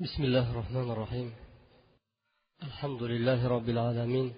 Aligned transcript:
بسم 0.00 0.22
الله 0.22 0.50
الرحمن 0.50 0.90
الرحيم. 0.90 1.32
الحمد 2.62 3.02
لله 3.02 3.48
رب 3.48 3.68
العالمين. 3.68 4.32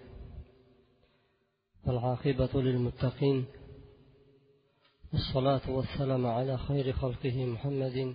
والعاقبة 1.87 2.62
للمتقين. 2.62 3.44
والصلاة 5.12 5.70
والسلام 5.70 6.26
على 6.26 6.58
خير 6.58 6.92
خلقه 6.92 7.46
محمد 7.46 8.14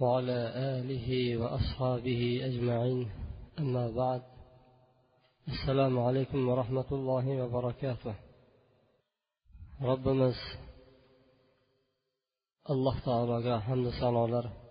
وعلى 0.00 0.52
آله 0.78 1.36
وأصحابه 1.36 2.40
أجمعين. 2.44 3.10
أما 3.58 3.90
بعد 3.90 4.22
السلام 5.48 5.98
عليكم 5.98 6.48
ورحمة 6.48 6.86
الله 6.92 7.42
وبركاته. 7.42 8.14
ربنا 9.82 10.32
alloh 12.68 12.96
taologa 13.04 13.60
hamdu 13.68 13.90
sanolar 14.00 14.65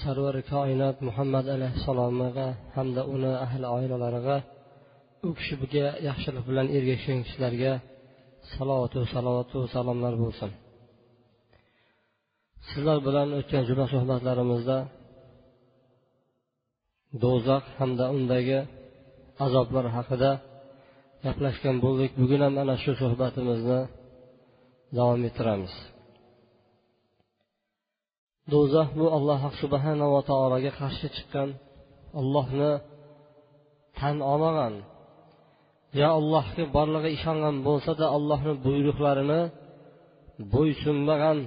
sarvari 0.00 0.42
koinot 0.52 0.96
muhammad 1.08 1.46
alayhissalomga 1.56 2.46
hamda 2.76 3.02
uni 3.14 3.32
ahli 3.44 3.66
oilalariga 3.76 4.36
u 5.26 5.30
kishiga 5.38 5.86
yaxshilik 6.08 6.44
bilan 6.50 6.66
ergashgan 6.76 7.18
kishilarga 7.26 7.72
salovatu 8.54 9.00
salovatu 9.14 9.58
salomlar 9.74 10.14
bo'lsin. 10.22 10.50
Sizlar 12.68 12.98
bilan 13.06 13.28
o'tgan 13.38 13.62
juma 13.68 13.86
suhbatlarimizda 13.92 14.78
do'zax 17.22 17.64
hamda 17.78 18.04
undagi 18.16 18.58
azoblar 19.46 19.86
haqida 19.96 20.30
gaplashgan 21.24 21.76
bo'ldik. 21.84 22.10
Bugun 22.20 22.40
ham 22.46 22.54
ana 22.62 22.74
shu 22.82 22.92
suhbatimizni 23.02 23.80
davom 24.96 25.20
ettiramiz. 25.28 25.74
Do'zax 28.52 28.88
bu 29.00 29.06
alloh 29.16 29.40
subhanava 29.60 30.20
taologa 30.30 30.72
qarshi 30.80 31.06
chiqqan 31.16 31.48
ollohni 32.20 32.72
tan 33.98 34.16
olmagan. 34.32 34.74
Yo 36.00 36.08
allohga 36.20 36.64
borlig'iga 36.76 37.10
ishongan 37.18 37.56
bo'lsada 37.66 38.06
allohni 38.16 38.52
buyruqlarini 38.66 39.40
bo'ysunmagan 40.52 41.38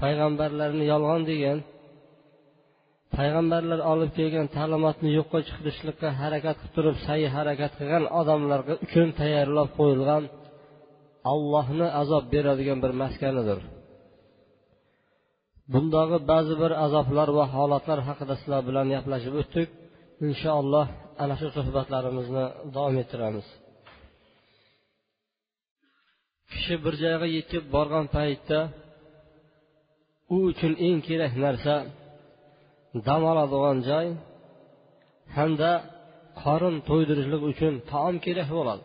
payg'ambarlarni 0.00 0.84
yolg'on 0.92 1.22
degan 1.30 1.58
payg'ambarlar 3.16 3.80
olib 3.92 4.10
kelgan 4.18 4.46
ta'limotni 4.56 5.10
yo'qqa 5.18 5.38
chiqarishlikka 5.46 6.08
harakat 6.20 6.56
qilib 6.60 6.74
turib 6.76 6.96
sayi 7.06 7.28
harakat 7.36 7.72
qilgan 7.78 8.04
odamlarga 8.20 8.74
uchun 8.84 9.08
tayyorlab 9.20 9.68
qo'yilgan 9.78 10.22
allohni 11.32 11.88
azob 12.02 12.24
beradigan 12.34 12.78
bir 12.84 12.92
maskanidir. 13.02 13.60
Bundagi 15.72 16.18
ba'zi 16.30 16.54
bir 16.62 16.72
azoblar 16.84 17.28
va 17.38 17.44
holatlar 17.54 17.98
haqida 18.08 18.34
sizlar 18.40 18.62
bilan 18.68 18.86
gaplashib 18.94 19.34
o'tdik. 19.40 19.68
Inshaalloh 20.26 20.86
ana 21.22 21.34
shu 21.40 21.48
suhbatlarimizni 21.56 22.44
davom 22.74 22.96
ettiramiz. 23.02 23.46
Kishi 26.50 26.74
bir 26.84 26.94
joyga 27.02 27.26
yetib 27.36 27.64
borgan 27.74 28.06
paytda 28.16 28.58
u 30.34 30.36
uchun 30.50 30.72
eng 30.86 30.98
kerak 31.08 31.32
narsa 31.44 31.74
dam 33.06 33.22
oladigan 33.30 33.78
joy 33.90 34.06
hamda 35.36 35.70
qorin 36.42 36.76
to'ydirishlik 36.88 37.42
uchun 37.50 37.74
taom 37.92 38.16
kerak 38.26 38.48
bo'ladi. 38.58 38.84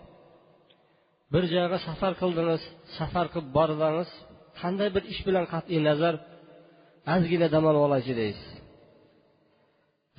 Bir 1.34 1.44
joyga 1.54 1.78
safar 1.88 2.14
qildingiz 2.22 2.62
safar 2.98 3.26
qilib 3.34 3.50
bordingiz 3.58 4.10
qanday 4.60 4.90
bir 4.96 5.04
ish 5.14 5.22
bilan 5.28 5.46
qat'iy 5.54 5.82
nazar 5.90 6.16
ozgina 7.14 7.48
dam 7.54 7.64
olib 7.70 7.84
olaychi 7.88 8.14
deysiz. 8.22 8.50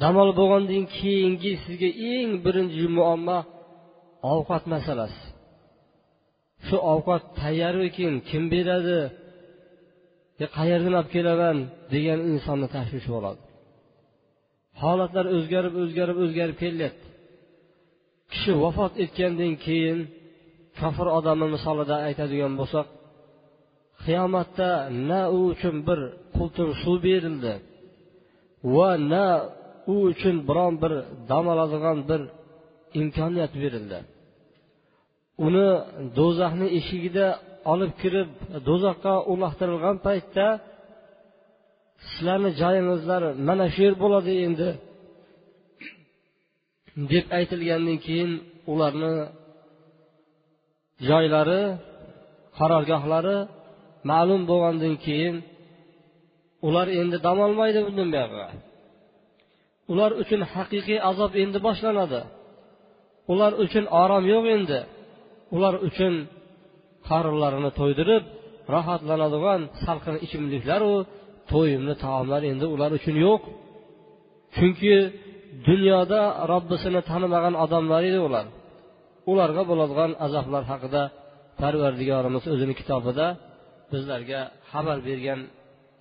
Dam 0.02 0.14
olib 0.22 0.36
bo'lgandan 0.40 0.84
keyingi 0.98 1.52
sizga 1.64 1.90
eng 2.14 2.30
birinchi 2.44 2.84
muammo 2.98 3.38
ovqat 4.32 4.64
masalasi. 4.74 5.22
Shu 6.66 6.76
ovqat 6.92 7.22
tayyormikin 7.40 8.12
kim 8.28 8.42
beradi? 8.54 8.98
Qayerdan 10.56 10.94
olib 11.00 11.10
kelaman? 11.16 11.58
degan 11.94 12.20
insonni 12.32 12.68
tashvishi 12.76 13.10
bo'ladi. 13.16 13.42
Holatlar 14.82 15.26
o'zgarib 15.36 15.74
o'zgarib 15.82 16.16
o'zgarib 16.24 16.56
kelyapti. 16.62 17.06
Kishi 18.32 18.52
vafot 18.62 18.92
etgandan 19.04 19.52
keyin 19.64 19.98
kofir 20.80 21.08
odamni 21.18 21.46
misolida 21.54 21.96
aytadigan 22.08 22.52
bo'lsak 22.60 22.86
qiyomatda 24.02 24.70
na 25.08 25.20
u 25.36 25.38
uchun 25.52 25.76
bir 25.88 26.00
qultum 26.36 26.68
suv 26.82 26.96
berildi 27.06 27.54
va 28.74 28.90
na 29.12 29.26
u 29.92 29.94
uchun 30.10 30.36
biron 30.48 30.74
bir 30.82 30.92
dam 31.30 31.44
oladigan 31.52 31.98
bir 32.08 32.20
imkoniyat 33.00 33.52
berildi. 33.62 33.98
Uni 35.46 35.68
do'zaxni 36.18 36.66
eshigida 36.78 37.26
olib 37.72 37.92
kirib 38.02 38.30
do'zaxga 38.68 39.14
uloqtirilgan 39.32 39.96
paytda 40.06 40.46
sizlarni 42.08 42.50
joyingizlar 42.60 43.22
mana 43.48 43.66
shu 43.74 43.80
yer 43.86 43.94
bo'ladi 44.02 44.32
endi 44.46 44.68
deb 47.12 47.26
aytilgandan 47.38 47.98
keyin 48.06 48.32
ularni 48.72 49.14
joylari 51.08 51.62
qarorgohlari 52.58 53.38
ma'lum 54.10 54.42
bo'lgandan 54.50 54.94
keyin 55.04 55.36
ular 56.66 56.86
endi 57.00 57.16
dam 57.26 57.38
olmaydi 57.46 57.78
bundan 57.86 58.08
buyog'iga 58.14 58.48
ular 59.92 60.10
uchun 60.22 60.40
haqiqiy 60.54 60.98
azob 61.10 61.32
endi 61.42 61.58
boshlanadi. 61.66 62.20
Ular 63.32 63.52
uchun 63.64 63.84
orom 64.02 64.24
yo'q 64.32 64.44
endi. 64.56 64.80
Ular 65.56 65.74
uchun 65.88 66.14
qorinlarini 67.08 67.70
to'ydirib 67.78 68.24
rohatlanadigan 68.74 69.60
salqin 69.84 70.16
ichimliklaru 70.26 70.94
to'yimli 71.52 71.94
taomlar 72.04 72.42
endi 72.50 72.66
ular 72.74 72.90
uchun 72.98 73.16
yo'q. 73.26 73.42
Chunki 74.56 74.94
dunyoda 75.68 76.20
robbisini 76.52 77.00
tanimagan 77.10 77.54
odamlar 77.64 78.02
edi 78.10 78.20
ular. 78.28 78.46
Ularga 79.30 79.62
bo'ladigan 79.70 80.10
azoblar 80.26 80.62
haqida 80.72 81.02
parvardigorimiz 81.60 82.44
o'zini 82.52 82.74
kitobida 82.80 83.26
bizlarga 83.93 84.41
xabar 84.71 84.97
bergan 85.07 85.39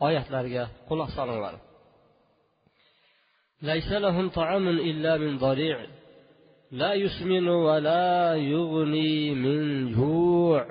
oyatlarga 0.06 0.62
quloq 0.88 1.10
solinglar 1.18 1.54
ليس 3.70 3.90
لهم 3.92 4.28
طعام 4.28 4.68
إلا 4.68 5.12
من 5.16 5.38
ضريع 5.38 5.78
لا 6.70 6.92
يسمن 6.94 7.48
ولا 7.48 8.34
يغني 8.34 9.34
من 9.44 9.60
جوع 9.98 10.64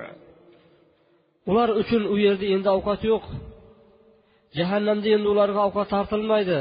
ular 1.49 1.69
uchun 1.81 2.03
u 2.13 2.15
yerda 2.25 2.45
endi 2.55 2.69
ovqat 2.77 3.01
yo'q 3.11 3.25
jahannamda 4.57 5.07
endi 5.15 5.27
ularga 5.33 5.59
ovqat 5.67 5.87
tortilmaydi 5.95 6.59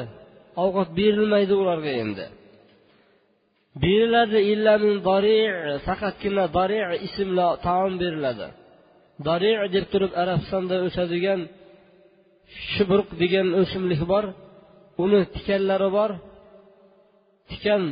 ovqat 0.64 0.88
berilmaydi 0.98 1.54
ularga 1.62 1.92
endi 2.02 2.26
beriladi 3.82 4.38
faqatgina 5.86 6.44
dari 6.58 6.78
ismli 7.06 7.46
taom 7.66 7.92
beriladi 8.02 8.48
Dari 9.27 9.51
deb 9.75 9.85
turib 9.91 10.11
arabistonda 10.21 10.75
o'sadigan 10.87 11.39
shubruq 12.73 13.09
degan 13.21 13.47
o'simlik 13.61 14.01
bor. 14.11 14.25
Uni 15.03 15.21
tikanlari 15.35 15.89
bor. 15.97 16.11
Tikan 17.49 17.83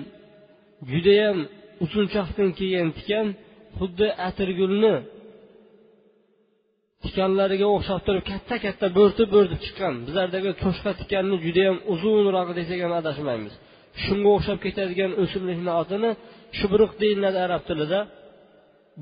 judayam 0.91 1.38
uzunchoqdan 1.84 2.50
kelgan 2.59 2.90
tikan 3.00 3.28
xuddi 3.78 4.07
atirgulni 4.28 4.95
tikanlariga 7.03 7.67
o'xshab 7.75 8.01
turib 8.07 8.23
katta 8.31 8.56
katta 8.66 8.88
bo'rtib 8.97 9.29
bo'rtib 9.35 9.59
chiqqan. 9.66 9.94
Bizlardagi 10.07 10.50
cho'chqa 10.63 10.91
tikanni 11.01 11.35
judayam 11.46 11.78
uzunrog'i 11.94 12.53
desak 12.59 12.79
ham 12.85 12.93
adashmaymiz. 13.02 13.53
Shunga 14.03 14.29
o'xshab 14.37 14.58
ketadigan 14.66 15.11
o'simlikni 15.23 15.72
otini 15.82 16.09
shubruq 16.59 16.91
deyiladi 17.02 17.40
arab 17.47 17.64
tilida. 17.70 17.99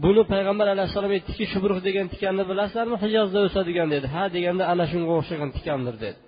Buni 0.03 0.23
payg'ambar 0.33 0.67
alayhissalom 0.75 1.11
aytdiki 1.17 1.45
shubruh 1.53 1.79
degan 1.87 2.05
tikanni 2.13 2.43
bilasizlarmi? 2.51 2.97
Hijozda 3.03 3.39
o'sadigan 3.47 3.87
dedi. 3.95 4.07
Ha 4.15 4.23
deganda 4.35 4.63
ana 4.73 4.85
shunga 4.91 5.11
o'xshagan 5.19 5.49
tikandir 5.57 5.95
dedi. 6.03 6.19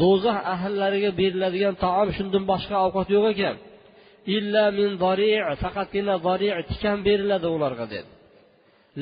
Do'zax 0.00 0.38
ahllariga 0.54 1.10
beriladigan 1.20 1.74
taom 1.84 2.08
shundan 2.16 2.44
boshqa 2.52 2.76
ovqat 2.86 3.08
yo'q 3.16 3.26
ekan. 3.34 3.56
Illa 4.36 4.64
min 4.78 4.90
dori 5.04 5.30
faqatgina 5.62 6.14
dori 6.26 6.48
tikan 6.70 6.98
beriladi 7.06 7.48
ularga 7.56 7.86
dedi. 7.94 8.10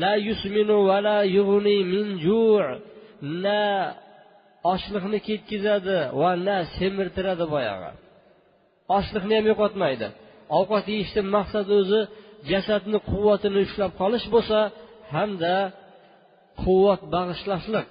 La 0.02 0.12
yusminu 0.28 0.76
va 0.88 0.98
la 1.08 1.18
yug'ni 1.36 1.76
min 1.92 2.06
ju' 2.24 2.68
na 3.44 3.62
ochliqni 4.74 5.18
ketkazadi 5.28 5.98
va 6.20 6.30
na 6.46 6.56
semirtiradi 6.76 7.44
boyag'i. 7.54 7.92
Ochliqni 8.98 9.34
ham 9.38 9.46
yo'qotmaydi. 9.52 10.08
Ovqat 10.58 10.84
yeyishdan 10.92 11.26
maqsad 11.36 11.68
o'zi 11.78 12.00
jasadni 12.50 12.98
quvvatini 13.10 13.58
ushlab 13.66 13.92
qolish 14.00 14.26
bo'lsa 14.34 14.58
hamda 15.14 15.54
quvvat 16.62 17.02
bag'ishlashlik. 17.14 17.86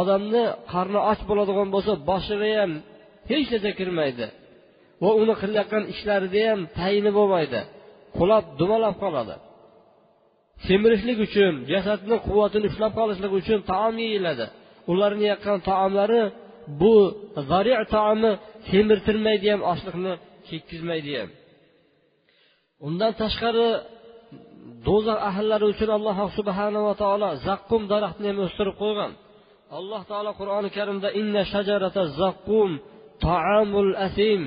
Odamni 0.00 0.44
qarni 0.72 1.00
och 1.10 1.20
bo'ladigan 1.28 1.68
bo'lsa 1.74 1.92
boshiga 2.10 2.48
ham 2.60 2.72
hech 3.30 3.46
narsa 3.52 3.70
kirmaydi 3.78 4.26
va 5.02 5.10
uni 5.22 5.34
qilayotgan 5.40 5.84
ishlarida 5.94 6.40
ham 6.50 6.60
tayini 6.78 7.10
bo'lmaydi. 7.18 7.60
Qulab 8.18 8.44
dumalab 8.60 8.94
qoladi. 9.02 9.34
Semirishlik 10.66 11.18
uchun 11.26 11.54
jasadni 11.72 12.16
quvvatini 12.26 12.66
ushlab 12.70 12.92
qolishlik 12.98 13.32
uchun 13.40 13.58
taom 13.70 13.94
yeyiladi. 14.04 14.46
Ularni 14.92 15.24
yaqqan 15.32 15.58
taomlari 15.68 16.22
bu 16.80 16.94
zari 17.50 17.72
taomi 17.94 18.32
semirtirmaydi 18.70 19.46
ham 19.52 19.62
ochliqni 19.72 20.12
chekkizmaydi 20.48 21.12
ham. 21.18 21.30
Undan 22.86 23.12
tashqari 23.22 23.68
do'zax 24.86 25.18
ahllari 25.30 25.64
uchun 25.72 25.90
alloh 25.98 26.18
subhanava 26.38 26.92
taolo 27.02 27.28
zaqqum 27.46 27.82
daraxtini 27.92 28.28
ham 28.30 28.38
o'stirib 28.46 28.76
qo'ygan. 28.82 29.12
Alloh 29.78 30.02
taolo 30.10 30.30
qur'oni 30.40 30.68
karimda 30.76 31.08
inna 31.20 31.42
shajarata 31.52 32.02
zaqqum 32.20 32.70
taamul 33.26 33.92
asim. 34.06 34.42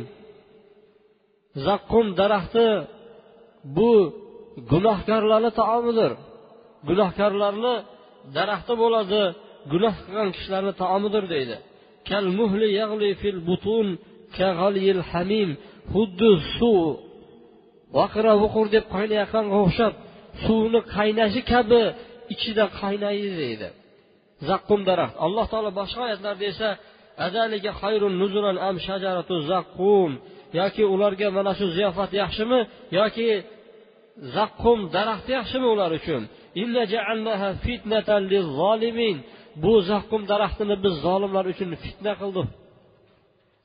Zaqqum 1.66 2.06
daraxti 2.22 2.68
bu 3.78 3.92
gunohkorlarni 4.72 5.52
taomidir. 5.62 6.12
Gunohkorlarni 6.90 7.76
daraxti 8.38 8.74
bo'ladi 8.84 9.24
gunoh 9.72 9.96
qilgan 10.04 10.30
kishilarni 10.36 10.74
taomidir 10.82 11.24
deydi. 11.34 11.56
Xuddi 15.94 16.32
suv 16.58 16.80
vaqira 17.98 18.34
vuqur 18.44 18.66
deb 18.76 18.86
qaynayotganga 18.96 19.58
o'xshab 19.66 19.94
suvni 20.44 20.80
qaynashi 20.96 21.42
kabi 21.54 21.82
ichida 22.34 22.66
qaynaydi 22.80 23.32
deydi. 23.42 23.68
Zaqqum 24.50 24.82
daraxt. 24.90 25.16
Alloh 25.26 25.46
taolo 25.52 25.72
boshqa 25.80 26.00
oyatlarda 26.08 26.46
esa 26.54 26.70
am 28.70 28.76
shajaratu 28.88 29.36
zaqqum? 29.52 30.12
Yoki 30.60 30.84
ularga 30.94 31.28
mana 31.38 31.52
shu 31.60 31.66
ziyofat 31.78 32.12
yaxshimi? 32.22 32.60
Yoki 33.00 33.28
zaqqum 34.36 34.80
daraxti 34.96 35.32
yaxshimi 35.40 35.68
ular 35.74 35.92
uchun? 36.00 36.22
Bu 39.64 39.74
zaqqum 39.92 40.22
daraxtini 40.32 40.76
biz 40.84 40.96
zolimlar 41.06 41.46
uchun 41.54 41.70
fitna 41.84 42.14
qildik 42.22 42.48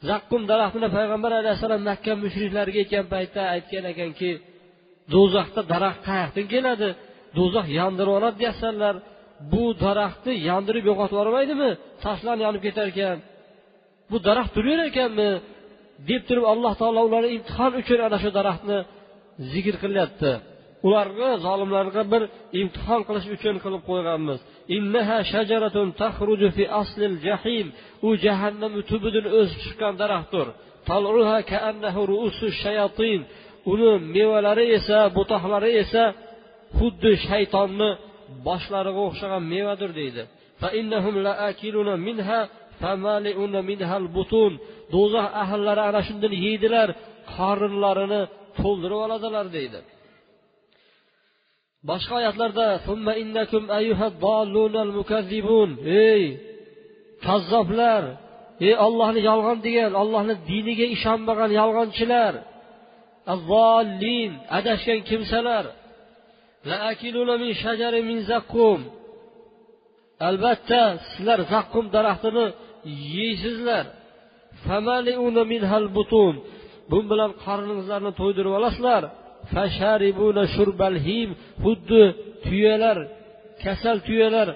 zaqqum 0.09 0.43
daraxtini 0.51 0.89
payg'ambar 0.97 1.33
alayhissalom 1.41 1.83
makka 1.91 2.13
mushriklariga 2.25 2.79
aytgan 2.83 3.07
paytda 3.15 3.43
aytgan 3.55 3.85
ekanki 3.93 4.31
do'zaxda 5.15 5.61
daraxt 5.73 6.01
qayoqdan 6.09 6.47
keladi? 6.55 6.89
Do'zax 7.37 7.67
yondirib 7.81 8.13
oladi 8.19 8.37
deyapsanlar 8.43 8.95
bu 9.53 9.65
daraxtni 9.85 10.33
yondirib 10.49 10.85
yo'qotib 10.91 11.15
yubormaydimi? 11.17 11.71
Tashlanib 12.05 12.43
yonib 12.47 12.63
ketar 12.67 12.87
ekan. 12.93 13.19
Bu 14.11 14.17
daraxt 14.29 14.53
turaver 14.57 14.81
ekanmi? 14.91 15.31
Deb 16.09 16.23
turib 16.29 16.45
alloh 16.53 16.73
taolo 16.81 17.01
ularni 17.09 17.31
imtihon 17.37 17.73
uchun 17.81 17.99
ana 18.07 18.19
shu 18.23 18.31
daraxtni 18.39 18.79
zikr 19.53 19.75
qilyapti. 19.83 20.31
Ularga 20.87 21.29
zolimlarga 21.47 22.03
bir 22.13 22.23
imtihon 22.61 23.01
qilish 23.09 23.29
uchun 23.37 23.57
qilib 23.65 23.83
qo'yganmiz. 23.91 24.39
U 28.07 28.09
jahannam 28.25 28.73
tubidan 28.91 29.27
o'sib 29.39 29.59
chiqqan 29.65 29.95
daraxtdir. 30.03 30.47
Uni 33.73 33.91
mevalari 34.15 34.65
esa 34.79 34.99
butoqlari 35.17 35.71
esa 35.83 36.05
xuddi 36.79 37.11
shaytonni 37.27 37.91
boshlariga 38.47 39.01
o'xshagan 39.09 39.43
mevadir 39.55 39.91
deydi. 40.01 40.23
Do'zax 44.95 45.27
ahllari 45.43 45.83
ana 45.89 46.01
shundan 46.09 46.33
yeydilar 46.45 46.89
qorinlarini 47.37 48.23
to'ldirib 48.61 48.99
oladilar 49.07 49.47
deydi. 49.57 49.79
Boshqa 51.89 52.13
oyatlarda 52.21 52.67
ey 56.09 56.23
kazzoblar 57.27 58.03
ey 58.67 58.75
ollohni 58.87 59.21
yolg'on 59.31 59.59
degan 59.67 59.93
ollohni 60.03 60.35
diniga 60.51 60.87
ishonmagan 60.97 61.51
yolg'onchilar 61.61 62.35
adashgan 64.59 65.01
kimsalar 65.11 65.65
albatta 70.29 70.83
sizlar 71.11 71.41
zaqqum 71.53 71.85
daraxtini 71.95 72.47
yeysizlar. 73.17 73.85
Bu 76.91 76.99
bilan 77.11 77.31
qorningizlarni 77.45 78.13
to'ydirib 78.21 78.53
olasizlar. 78.59 79.03
Xuddi 81.65 82.03
tuyalar 82.47 82.99
kasal 83.65 83.99
tuyalar 84.07 84.49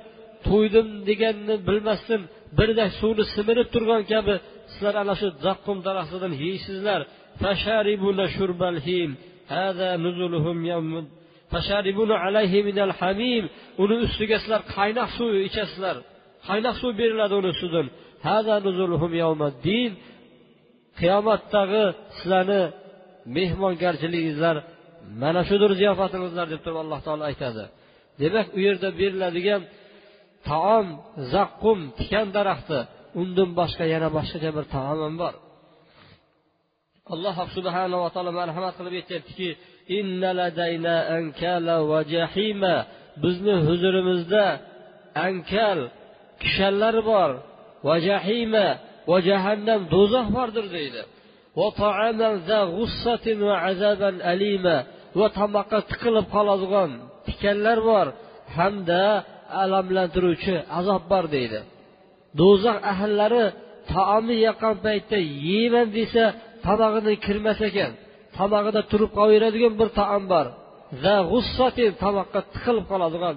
to'ydim 0.47 0.89
deganni 1.09 1.55
bilmasdan 1.69 2.23
birdak 2.59 2.91
suvni 3.01 3.25
simirib 3.35 3.69
turgan 3.75 4.03
kabi 4.13 4.35
sizlar 4.71 4.95
ana 5.03 5.15
shu 5.21 5.29
zaqqum 5.47 5.79
daraxtidan 5.87 6.33
yeysizlar. 6.45 7.01
uni 13.83 13.97
ustiga 14.07 14.37
sizlar 14.43 14.63
qaynoq 14.77 15.11
suv 15.19 15.33
ichasizlar. 15.49 15.97
Qaynoq 16.49 16.77
suv 16.83 16.93
beriladi 17.01 17.35
uni 17.41 17.49
ustidan. 17.55 17.87
qiyomatdagi 21.01 21.85
sizlarni 22.19 22.63
mehmongarchiligingizlar 23.37 24.57
mana 25.23 25.41
shudir 25.49 25.71
ziyofatingizlar 25.81 26.47
deb 26.53 26.61
turib 26.65 26.79
alloh 26.85 27.01
taolo 27.07 27.25
aytadi. 27.31 27.65
Demak 28.21 28.47
u 28.57 28.59
yerda 28.67 28.89
beriladigan 29.01 29.63
taom 30.49 30.87
zaqqum 31.35 31.79
tikan 31.99 32.29
daraxti 32.37 32.79
undan 33.21 33.51
boshqa 33.61 33.85
yana 33.95 34.09
boshqacha 34.17 34.51
bir 34.57 34.65
taom 34.75 34.99
ham 35.05 35.15
bor. 35.23 35.35
Alloh 37.15 37.37
subhanava 37.57 38.09
taolo 38.15 38.33
marhamat 38.41 38.75
qilib 38.79 38.95
aytyaptiki 39.01 39.49
bizni 43.23 43.55
huzurimizda 43.67 44.45
ankal 45.27 45.79
kishanlar 46.43 46.97
bor 47.11 47.31
va 47.87 47.95
jahima 48.09 48.67
va 49.11 49.17
jahannam 49.29 49.81
do'zax 49.95 50.27
bordir 50.37 50.67
deydi. 50.77 51.03
Va 55.19 55.27
tomoqqa 55.39 55.79
tiqilib 55.91 56.27
qoladigan 56.35 56.91
tikanlar 57.27 57.79
bor. 57.91 58.07
Hamda 58.57 59.05
alamlantiruvchi 59.63 60.55
azob 60.79 61.03
bor 61.13 61.25
deydi. 61.37 61.61
Do'zax 62.39 62.79
ahllari 62.93 63.45
taomni 63.93 64.37
yaqqan 64.47 64.75
paytda 64.87 65.19
yeyman 65.49 65.89
desa 65.99 66.25
tomog'idan 66.67 67.17
kirmas 67.27 67.61
ekan. 67.69 67.93
Tomog'ida 68.37 68.81
turib 68.91 69.11
qolaveradigan 69.19 69.75
bir 69.81 69.89
taom 70.01 70.25
bor. 70.33 70.47
Tomoqqa 72.03 72.41
tiqilib 72.53 72.87
qoladigan 72.93 73.37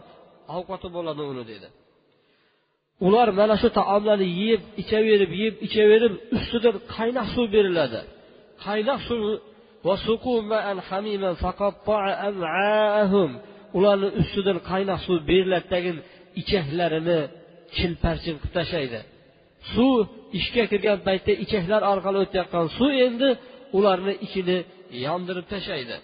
ovqati 0.58 0.88
bo'ladi 0.96 1.24
uni 1.32 1.44
dedi 1.51 1.68
ular 3.08 3.27
mana 3.39 3.56
shu 3.62 3.70
taomlarni 3.80 4.27
yeb 4.46 4.62
ichaverib 4.82 5.32
yeb 5.44 5.56
ichaverib 5.68 6.13
ustidan 6.38 6.75
qaynoq 6.96 7.27
suv 7.36 7.46
beriladi. 7.56 8.01
Qaynoq 8.65 9.00
suv 9.08 9.22
ularni 13.78 14.10
ustidan 14.22 14.58
qaynoq 14.70 15.00
suv 15.06 15.18
beriladi 15.30 15.68
tagin 15.74 15.98
ichaklarini 16.42 17.20
chilparchin 17.75 18.36
qilib 18.42 18.54
tashlaydi. 18.58 19.00
Suv 19.74 19.96
ishga 20.40 20.63
kirgan 20.72 21.00
paytda 21.08 21.32
ichaklar 21.44 21.82
orqali 21.94 22.18
o'tayotgan 22.24 22.66
suv 22.78 22.92
endi 23.08 23.30
ularni 23.78 24.13
ichini 24.25 24.58
yondirib 25.06 25.48
tashlaydi. 25.54 25.96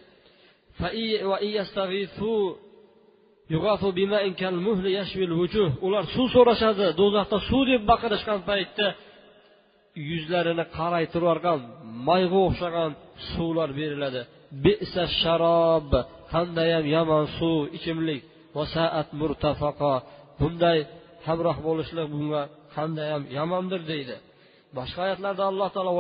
Ular 5.88 6.04
suv 6.16 6.28
so'rashadi 6.36 6.86
do'zaxda 7.00 7.38
suv 7.50 7.62
deb 7.72 7.82
baqirishgan 7.92 8.40
paytda 8.50 8.88
yuzlarini 10.10 10.66
qaraytirib 10.78 11.24
yuborgan 11.26 11.60
moyga 12.08 12.38
o'xshagan 12.48 12.92
suvlar 13.32 13.70
beriladi. 13.80 14.22
Bisa 14.66 15.04
sharob 15.22 15.92
qandayyam 16.34 16.86
yomon 16.96 17.26
suv 17.38 17.62
ichimlik. 17.78 18.22
Bunday 20.40 20.78
hamroh 21.28 21.58
bo'lishlik 21.68 22.08
bunga 22.14 22.42
qandayyam 22.76 23.24
yomondir 23.38 23.82
deydi. 23.92 24.16
Boshqa 24.78 25.00
oyatlarda 25.06 25.44
alloh 25.52 25.70
taolo 25.76 25.92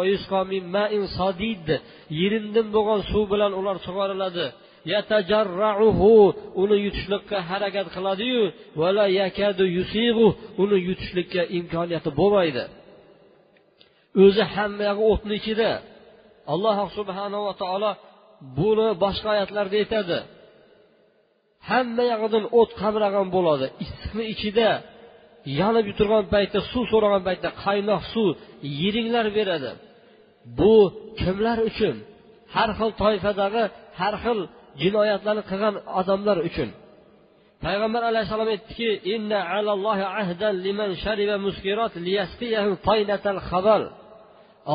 yirindim 2.19 2.67
bo'lgan 2.75 3.01
suv 3.11 3.25
bilan 3.33 3.51
ular 3.59 3.77
sug'oriladi. 3.87 4.45
Uni 6.61 6.77
yutishlikka 6.85 7.37
harakat 7.49 7.87
qiladiyu. 7.95 8.43
Uni 10.63 10.77
yutishlikka 10.87 11.41
imkoniyati 11.57 12.09
bo'lmaydi. 12.19 12.63
O'zi 14.23 14.43
hamma 14.53 14.83
yog'i 14.89 15.03
o'tni 15.11 15.33
ichida. 15.41 15.69
Alloh 16.53 16.77
subhanava 16.97 17.51
taolo 17.61 17.91
buni 18.57 18.87
boshqa 19.03 19.27
oyatlarda 19.35 19.75
aytadi. 19.83 20.19
Hamma 21.69 22.03
yog'idan 22.11 22.45
o't 22.59 22.71
qamrag'an 22.81 23.27
bo'ladi. 23.35 23.67
Issiqni 23.83 24.23
ichida 24.33 24.69
yonib 25.59 25.87
turgan 25.99 26.25
paytda 26.33 26.59
suv 26.71 26.83
so'ragan 26.91 27.21
paytda 27.27 27.49
qaynoq 27.65 28.01
suv 28.13 28.29
yeringlar 28.81 29.27
beradi. 29.37 29.71
Bu 30.59 30.75
kimlar 31.19 31.57
uchun? 31.69 31.95
Har 32.55 32.69
xil 32.77 32.91
toifadagi 33.01 33.63
har 33.99 34.15
xil 34.23 34.39
jinoyatlarni 34.81 35.43
qilgan 35.49 35.75
odamlar 35.99 36.37
uchun. 36.49 36.69
Payg'ambar 37.65 38.01
alayhissalom 38.11 38.49
aytdiki 38.53 38.89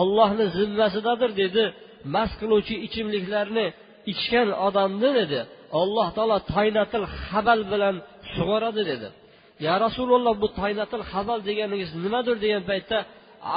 ollohni 0.01 0.47
zimmasidadir 0.59 1.31
dedi. 1.43 1.65
Mast 2.15 2.35
qiluvchi 2.41 2.75
ichimliklarni 2.87 3.67
ichgan 4.13 4.49
odamni 4.67 5.11
dedi. 5.21 5.41
Alloh 5.81 6.09
taolo 6.17 6.39
taynatil 6.55 7.07
habal 7.27 7.61
bilan 7.73 7.97
sug'oradi 8.35 8.83
dedi. 8.91 9.09
Ya 9.67 9.75
rasululloh 9.85 10.35
bu 10.43 10.49
taynatil 10.61 11.05
habal 11.13 11.39
deganingiz 11.49 11.91
nimadir 12.05 12.37
degan 12.45 12.63
paytda 12.71 12.99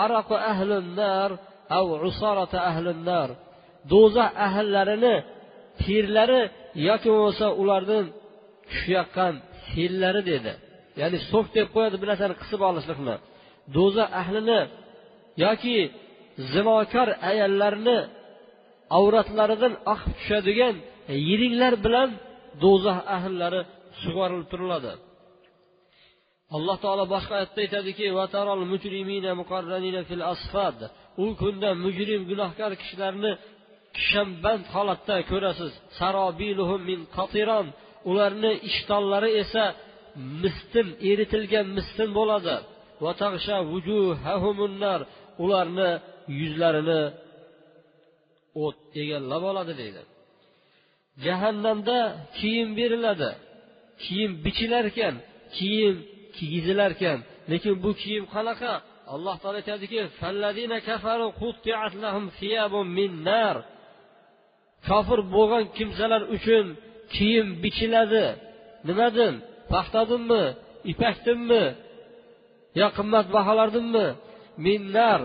araqu 0.03 0.35
ahlunnar 0.51 1.29
av 1.77 1.87
ahli 1.97 2.57
ahlunnar 2.71 3.29
do'zax 3.91 4.31
ahllarini 4.47 5.15
terlari 5.83 6.41
yoki 6.87 7.07
bo'lmasa 7.13 7.47
ularni 7.61 7.99
tushayotgan 8.69 9.33
sellari 9.69 10.21
dedi. 10.31 10.51
Ya'ni 11.01 11.17
so'k 11.31 11.47
deb 11.57 11.67
qo'yadi 11.75 11.95
bir 12.01 12.07
narsani 12.11 12.35
qisib 12.41 12.61
olishlikni 12.69 13.15
do'zax 13.75 14.09
ahlini 14.21 14.59
yoki 15.45 15.77
zinokor 16.51 17.09
ayollarni 17.29 17.99
avratlaridan 18.99 19.73
oqib 19.93 20.11
tushadigan 20.19 20.75
yiringlar 21.27 21.73
bilan 21.85 22.09
do'zax 22.63 22.99
ahllari 23.17 23.61
sug'orilib 24.01 24.47
turiladi. 24.51 24.91
Alloh 26.55 26.77
taolo 26.83 27.05
boshqa 27.13 27.33
oyatda 27.37 27.59
aytadiki 27.65 28.05
u 31.23 31.25
kunda 31.41 31.69
mujrim 31.83 32.21
gunohkor 32.31 32.71
kishilarni 32.81 33.31
kishanband 33.97 34.65
holatda 34.75 35.15
ko'rasiz. 35.31 35.71
Ularni 38.09 38.51
ishtonlari 38.69 39.29
esa 39.41 39.63
mistin 40.43 40.87
eritilgan 41.09 41.67
mistin 41.77 42.09
bo'ladi. 42.17 42.55
Ularni 45.43 45.89
yuzlarini 46.39 47.01
o't 48.65 48.79
egallab 49.01 49.43
oladi 49.51 49.73
deydi. 49.81 50.01
Jahannamda 51.25 51.97
kiyim 52.37 52.69
beriladi. 52.79 53.31
Kiyim 54.03 54.31
bichilarkan 54.45 55.15
kiyim 55.57 55.95
kiygizilarkan 56.35 57.17
lekin 57.51 57.73
bu 57.83 57.91
kiyim 58.01 58.25
qanaqa? 58.35 58.73
Alloh 59.13 59.35
taolo 59.41 59.57
aytadiki 59.61 59.99
kofir 64.87 65.19
bo'lgan 65.35 65.63
kimsalar 65.77 66.21
uchun 66.35 66.65
kiyim 67.15 67.47
bichiladi. 67.63 68.25
Nimadan? 68.87 69.33
Paxtadanmi 69.71 70.43
ipakdanmi 70.91 71.63
yo 72.79 72.87
qimmatbaholardanmi 72.97 74.07
minnar 74.65 75.19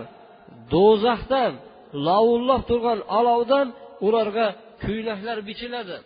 do'zaxdan 0.73 1.53
lovullab 2.07 2.61
turgan 2.69 2.99
olovdan 3.19 3.67
ularga 4.07 4.47
ko'ylaklar 4.83 5.37
bichiladi. 5.49 5.97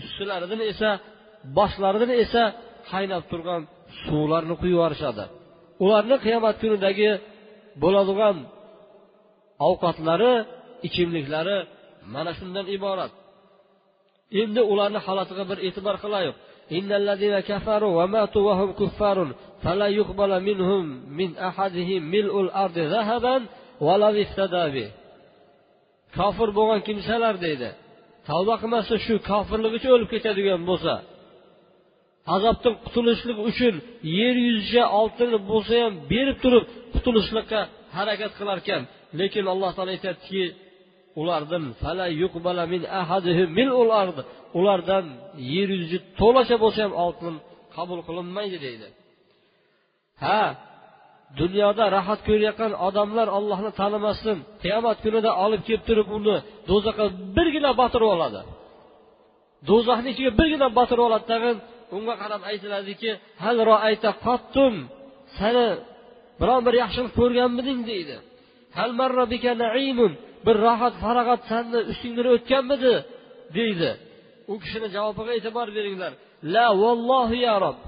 Ustilaridan 0.00 0.60
esa 0.72 0.90
boshlaridan 1.58 2.10
esa 2.24 2.42
qaynab 2.90 3.24
turgan 3.30 3.62
suvlarni 4.04 4.54
quyib 4.60 4.74
yuborishadi. 4.76 5.24
Ularni 5.84 6.16
qiyomat 6.24 6.56
kunidagi 6.62 7.10
bo'ladigan 7.82 8.36
ovqatlari 9.68 10.32
ichimliklari 10.86 11.58
mana 12.14 12.32
shundan 12.38 12.66
iborat. 12.76 13.12
Endi 14.40 14.60
ularni 14.72 15.00
holatiga 15.06 15.44
bir 15.50 15.58
e'tibor 15.66 15.96
qilaylik 16.04 16.36
إن 16.71 16.89
الذين 17.01 17.39
كفروا 17.39 18.03
وماتوا 18.03 18.41
وهم 18.47 18.69
كفار 18.71 19.17
فلا 19.63 19.87
يقبل 19.87 20.31
منهم 20.43 20.83
من 21.19 21.37
أحدهم 21.37 22.01
ملء 22.03 22.41
الأرض 22.41 22.77
ذهبا 22.95 23.45
ولو 23.81 24.21
افتدى 24.25 24.65
به 24.75 24.89
kofir 26.17 26.49
bo'lgan 26.57 26.81
kimsalar 26.87 27.35
deydi 27.45 27.69
tavba 28.27 28.55
qilmasa 28.61 28.93
shu 29.05 29.15
kofirligicha 29.29 29.89
o'lib 29.95 30.09
ketadigan 30.13 30.61
bo'lsa 30.69 30.93
azobdan 32.35 32.73
qutulishlik 32.85 33.37
uchun 33.49 33.75
yer 34.19 34.35
yuziga 34.47 34.85
oltinni 34.99 35.39
bo'lsa 35.51 35.73
ham 35.83 35.93
berib 36.11 36.37
turib 36.43 36.63
qutulishlikqa 36.93 37.61
harakat 37.97 38.31
qilarkan 38.39 38.81
lekin 39.19 39.45
alloh 39.53 39.71
taolo 39.75 39.91
aytyaptiki 39.97 40.43
ulardan 41.20 41.64
ulardan 44.58 45.04
yer 45.54 45.68
yuzi 45.80 45.98
to'lacha 46.20 46.56
bo'lsa 46.62 46.80
ham 46.84 46.94
oltin 47.04 47.34
qabul 47.76 48.00
qilinmaydi 48.08 48.58
deydi. 48.66 48.88
Ha 50.22 50.42
dunyoda 51.40 51.84
rohat 51.96 52.20
ko'rayotgan 52.28 52.72
odamlar 52.86 53.28
ollohni 53.38 53.70
tanimasdan 53.80 54.38
qiyomat 54.62 54.98
kunida 55.04 55.30
olib 55.44 55.62
kelib 55.68 55.84
turib 55.88 56.08
uni 56.16 56.36
do'zaxga 56.70 57.06
birgina 57.36 57.70
botirib 57.80 58.10
oladi. 58.16 58.40
Do'zaxni 59.68 60.08
ichiga 60.14 60.32
birgina 60.40 60.68
botirib 60.78 61.04
oladi. 61.08 61.24
Tag'in 61.32 61.56
unga 61.96 62.14
qarab 62.22 62.42
aytiladiki 62.50 63.10
hal 63.44 63.56
roayta 63.70 64.10
qottum 64.26 64.74
sani 65.38 65.66
biron 66.40 66.60
bir 66.66 66.74
yaxshilik 66.82 67.12
ko'rganmiding? 67.20 67.80
deydi. 67.90 68.16
Hal 68.78 68.90
marra 69.00 69.24
bika 69.32 69.52
naimun? 69.64 70.12
Bir 70.46 70.56
rohat 70.66 70.94
farog'at 71.04 71.42
sanni 71.50 71.80
ustingdan 71.92 72.26
o'tganmidi? 72.34 72.94
deydi. 73.56 73.90
U 74.52 74.54
kishini 74.62 74.88
javobiga 74.96 75.32
e'tibor 75.38 75.68
beringlar. 75.76 76.12
La 76.54 76.66
vallohi 76.82 77.38
ya 77.48 77.56
rob. 77.64 77.78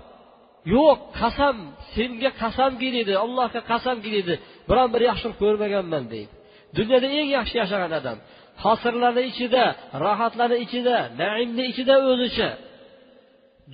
Yo'q 0.76 0.98
qasam 1.20 1.56
senga 1.94 2.30
qasamki 2.42 2.88
deydi 2.96 3.12
allohga 3.24 3.60
qasamki 3.70 4.08
deydi. 4.16 4.34
Biron 4.68 4.88
bir 4.94 5.02
yaxshilik 5.08 5.36
ko'rmaganman 5.42 6.04
deydi. 6.14 6.32
Dunyoda 6.78 7.08
eng 7.20 7.28
yaxshi 7.38 7.56
yashagan 7.62 7.92
odam 8.00 8.18
hosirlarni 8.64 9.22
ichida 9.30 9.64
rohatlarni 10.04 10.56
ichida 10.64 10.96
naimni 11.20 11.64
ichida 11.72 11.94
o'zicha. 12.10 12.50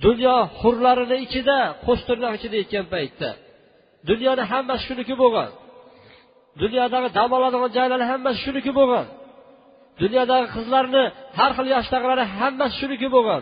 Dunyo 0.05 0.37
hurlarini 0.59 1.17
ichida 1.25 1.57
qo'shtirnoq 1.85 2.33
ichida 2.39 2.55
yetgan 2.61 2.85
paytda. 2.93 3.29
Dunyoni 4.09 4.43
hammasi 4.51 4.83
shuniki 4.87 5.13
bo'lgan. 5.23 5.49
Dunyodagi 6.61 7.09
dam 7.17 7.29
oladigan 7.37 7.71
joylari 7.77 8.05
hammasi 8.11 8.39
shuniki 8.45 8.71
bo'lgan. 8.79 9.05
Dunyodagi 10.01 10.47
qizlarni 10.55 11.03
har 11.37 11.51
xil 11.57 11.67
yoshdagilari 11.75 12.23
hammasi 12.39 12.75
shuniki 12.81 13.07
bo'lgan. 13.15 13.41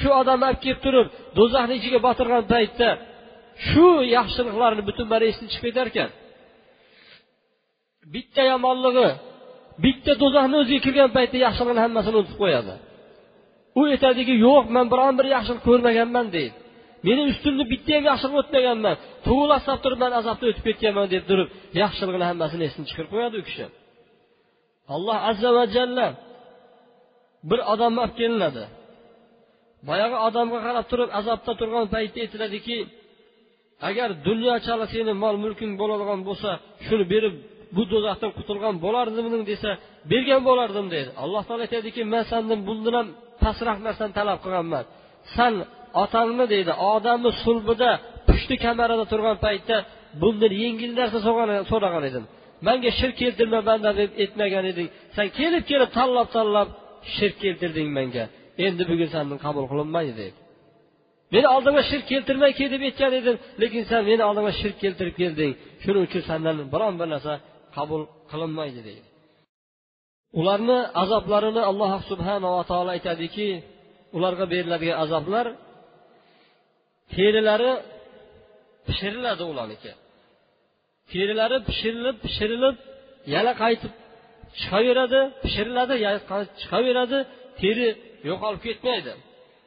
Shu 0.00 0.08
odamni 0.20 0.44
olib 0.48 0.60
kelib 0.64 0.80
turib 0.86 1.06
do'zaxni 1.38 1.74
ichiga 1.80 1.98
botirgan 2.06 2.44
paytda 2.52 2.88
shu 3.68 3.86
yaxshiliklarni 4.16 4.82
butunlari 4.88 5.24
esidan 5.30 5.48
chiqib 5.52 5.66
ketar 5.68 5.86
ekan 5.92 6.10
bitta 8.14 8.42
yomonligi 8.52 9.08
bitta 9.84 10.12
do'zaxni 10.22 10.56
o'ziga 10.62 10.80
kirgan 10.86 11.10
paytda 11.16 11.36
yaxshiligini 11.46 11.80
hammasini 11.84 12.14
unutib 12.20 12.36
qo'yadi. 12.42 12.74
U 13.78 13.82
aytadiki 13.92 14.34
yo'q 14.46 14.64
man 14.76 14.86
biron 14.92 15.14
bir 15.18 15.26
yaxshilik 15.34 15.62
ko'rmaganman 15.68 16.26
deydi. 16.36 16.56
Meni 17.06 17.22
ustimni 17.32 17.64
bitta 17.72 17.90
ham 17.96 18.04
yaxshilik 18.10 18.36
o'tmaganman. 18.42 18.96
Tug'ilib 19.26 19.62
turib 19.84 19.98
man 20.04 20.12
azobda 20.20 20.44
o'tib 20.50 20.64
ketganman 20.68 21.06
deb 21.14 21.24
turib 21.30 21.48
yaxshiligini 21.82 22.24
hammasini 22.30 22.62
esidan 22.68 22.86
chiqarib 22.90 23.10
qo'yadi 23.14 23.36
u 23.40 23.42
kishi. 23.48 23.66
Alloh 24.94 25.16
azza 25.30 25.50
va 25.56 25.64
jalla 25.76 26.06
bir 27.50 27.60
odamni 27.72 28.00
olib 28.04 28.16
kelinadi. 28.20 28.64
Boyagi 29.88 30.16
odamga 30.28 30.58
qarab 30.66 30.86
turib 30.90 31.10
azobda 31.20 31.52
turgan 31.60 31.86
paytda 31.94 32.18
aytiladiki 32.24 32.78
agar 33.88 34.08
dunyochalik 34.28 34.88
seni 34.94 35.12
mol 35.22 35.36
mulking 35.44 35.72
bo'ladigan 35.80 36.20
bo'lsa 36.28 36.50
shuni 36.86 37.04
berib 37.12 37.34
bu 37.76 37.82
do'zaxdan 37.92 38.30
qutulgan 38.38 38.74
bo'lardimding 38.84 39.44
desa 39.50 39.70
bergan 40.10 40.40
bo'lardim 40.48 40.86
deydi. 40.94 41.10
Alloh 41.22 41.42
taolo 41.48 41.62
aytadiki 41.66 42.02
man 42.12 42.24
sandan 42.32 42.60
bundan 42.68 42.94
ham 42.98 43.06
pastroq 43.42 43.78
narsani 43.86 44.12
talab 44.18 44.38
qilganman. 44.44 44.84
San 45.36 45.54
otamni 46.02 46.44
deydi 46.54 46.72
odamni 46.92 47.30
sulbida 47.42 47.90
pushti 48.28 48.54
kamarada 48.64 49.04
turgan 49.12 49.36
paytda 49.46 49.76
bundan 50.22 50.52
yengil 50.64 50.92
narsa 50.98 51.18
so'ragan 51.72 52.04
edim. 52.10 52.24
Manga 52.66 52.90
shirk 53.00 53.16
keltirma 53.22 53.60
banda 53.68 53.90
deb 54.00 54.10
aytmagan 54.22 54.64
eding. 54.72 54.88
San 55.16 55.26
kelib 55.38 55.64
kelib 55.70 55.90
tanlab 55.98 56.28
tanlab 56.36 56.68
shirk 57.16 57.36
keltirding 57.44 57.88
menga. 57.98 58.24
Endi 58.66 58.82
bugun 58.90 59.08
sandan 59.14 59.38
qabul 59.46 59.64
qilinmaydi 59.72 60.14
deydi 60.20 60.38
meni 61.34 61.48
oldimga 61.56 61.82
shirk 61.90 62.06
keltirmay 62.12 62.52
kel 62.58 62.68
deb 62.74 62.82
aytgan 62.88 63.12
edim 63.20 63.36
lekin 63.62 63.82
sen 63.90 64.00
meni 64.10 64.22
oldimga 64.28 64.52
shirk 64.60 64.76
keltirib 64.82 65.14
kelding. 65.22 65.52
Shuning 65.82 66.04
uchun 66.08 66.22
sandan 66.30 66.56
biron 66.74 66.94
bir 67.00 67.08
narsa 67.14 67.32
qabul 67.76 68.02
qilinmaydi 68.30 68.80
deydi 68.88 69.08
ularni 70.40 70.78
azoblarini 71.02 71.62
alloh 71.70 71.92
subhanava 72.10 72.60
taolo 72.70 72.90
aytadiki 72.96 73.48
ularga 74.16 74.44
beriladigan 74.52 74.98
azoblar 75.04 75.46
terilari 77.14 77.72
pishiriladi 78.86 79.44
ularniki. 79.52 79.92
Terilari 81.12 81.58
pishirilib 81.68 82.16
pishirilib 82.24 82.76
yana 83.34 83.52
qaytib 83.62 83.92
chiqaveradi 84.60 85.20
pishiriladi 85.42 85.94
chiqaveradi 86.60 87.18
teri 87.60 87.88
yo'qolib 88.28 88.62
ketmaydi. 88.66 89.12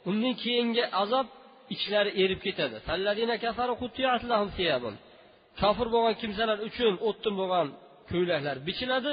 Undan 0.09 0.33
keyingi 0.43 0.83
azob 1.03 1.27
ichlari 1.75 2.11
erib 2.23 2.39
ketadi. 2.45 2.77
Kofir 5.61 5.87
bo'lgan 5.93 6.15
kimsalar 6.21 6.57
uchun 6.67 6.93
o'ttin 7.07 7.33
bo'lgan 7.41 7.67
ko'ylaklar 8.11 8.57
bichiladi. 8.67 9.11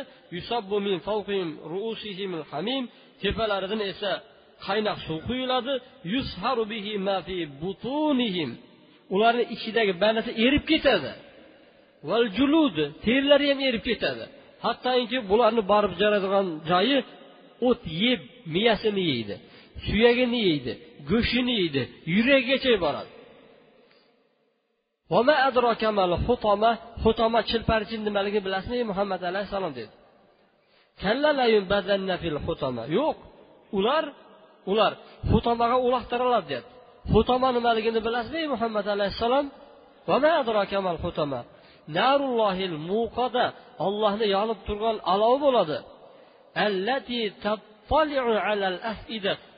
Tepalaridan 3.23 3.81
esa 3.93 4.13
qaynoq 4.67 4.99
suv 5.07 5.19
quyiladi 5.29 5.75
ularni 9.15 9.45
ichidagi 9.55 9.93
banasi 10.03 10.31
erib 10.47 10.65
ketadi. 10.71 11.13
Terilari 13.05 13.47
ham 13.51 13.61
erib 13.69 13.85
ketadi. 13.89 14.25
Hattoki 14.65 15.19
bularni 15.31 15.63
borib 15.73 15.93
jaradigan 16.01 16.47
joyi 16.71 16.99
o't 17.69 17.83
yeb 18.05 18.21
miyasini 18.55 19.03
yeydi 19.13 19.35
suyagini 19.87 20.39
yeydi 20.49 20.73
go'shtini 21.11 21.53
yeydi 21.61 21.83
yuragigacha 22.15 22.73
boradi. 22.85 23.11
Xutoma 27.05 27.41
chilparchin 27.51 28.01
nimaligini 28.09 28.43
bilasizmi 28.47 28.85
muhammad 28.91 29.23
alayhissalom 29.31 29.73
dedi. 29.79 29.93
Yo'q 32.99 33.17
ular 33.79 34.05
ular 34.73 34.93
hutomaga 35.33 35.77
uloqtiriladi 35.87 36.47
deyapti. 36.51 36.73
Hutoma 37.15 37.49
nimaligini 37.57 38.01
bilasizmi 38.07 38.47
muhammad 38.55 38.87
alayhissalom? 38.95 39.47
Ollohni 43.87 44.27
yonib 44.37 44.61
turgan 44.67 44.97
olov 45.13 45.35
bo'ladi. 45.45 45.79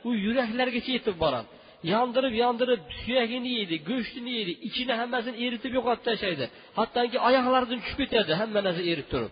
U 0.07 0.09
yuraklargacha 0.25 0.91
yetib 0.97 1.15
boradi. 1.23 1.47
Yondirib 1.93 2.33
yondirib 2.43 2.81
suyagini 3.01 3.49
yeydi 3.57 3.75
go'shtini 3.89 4.31
yeydi 4.37 4.53
ichini 4.67 4.93
hammasini 5.01 5.37
eritib 5.45 5.71
yo'qotib 5.77 6.03
tashlaydi 6.09 6.45
hattoki 6.79 7.17
oyoqlaridan 7.27 7.79
tushib 7.83 7.99
ketadi 8.01 8.31
hamma 8.41 8.59
narsa 8.67 8.81
erib 8.91 9.07
turib. 9.13 9.31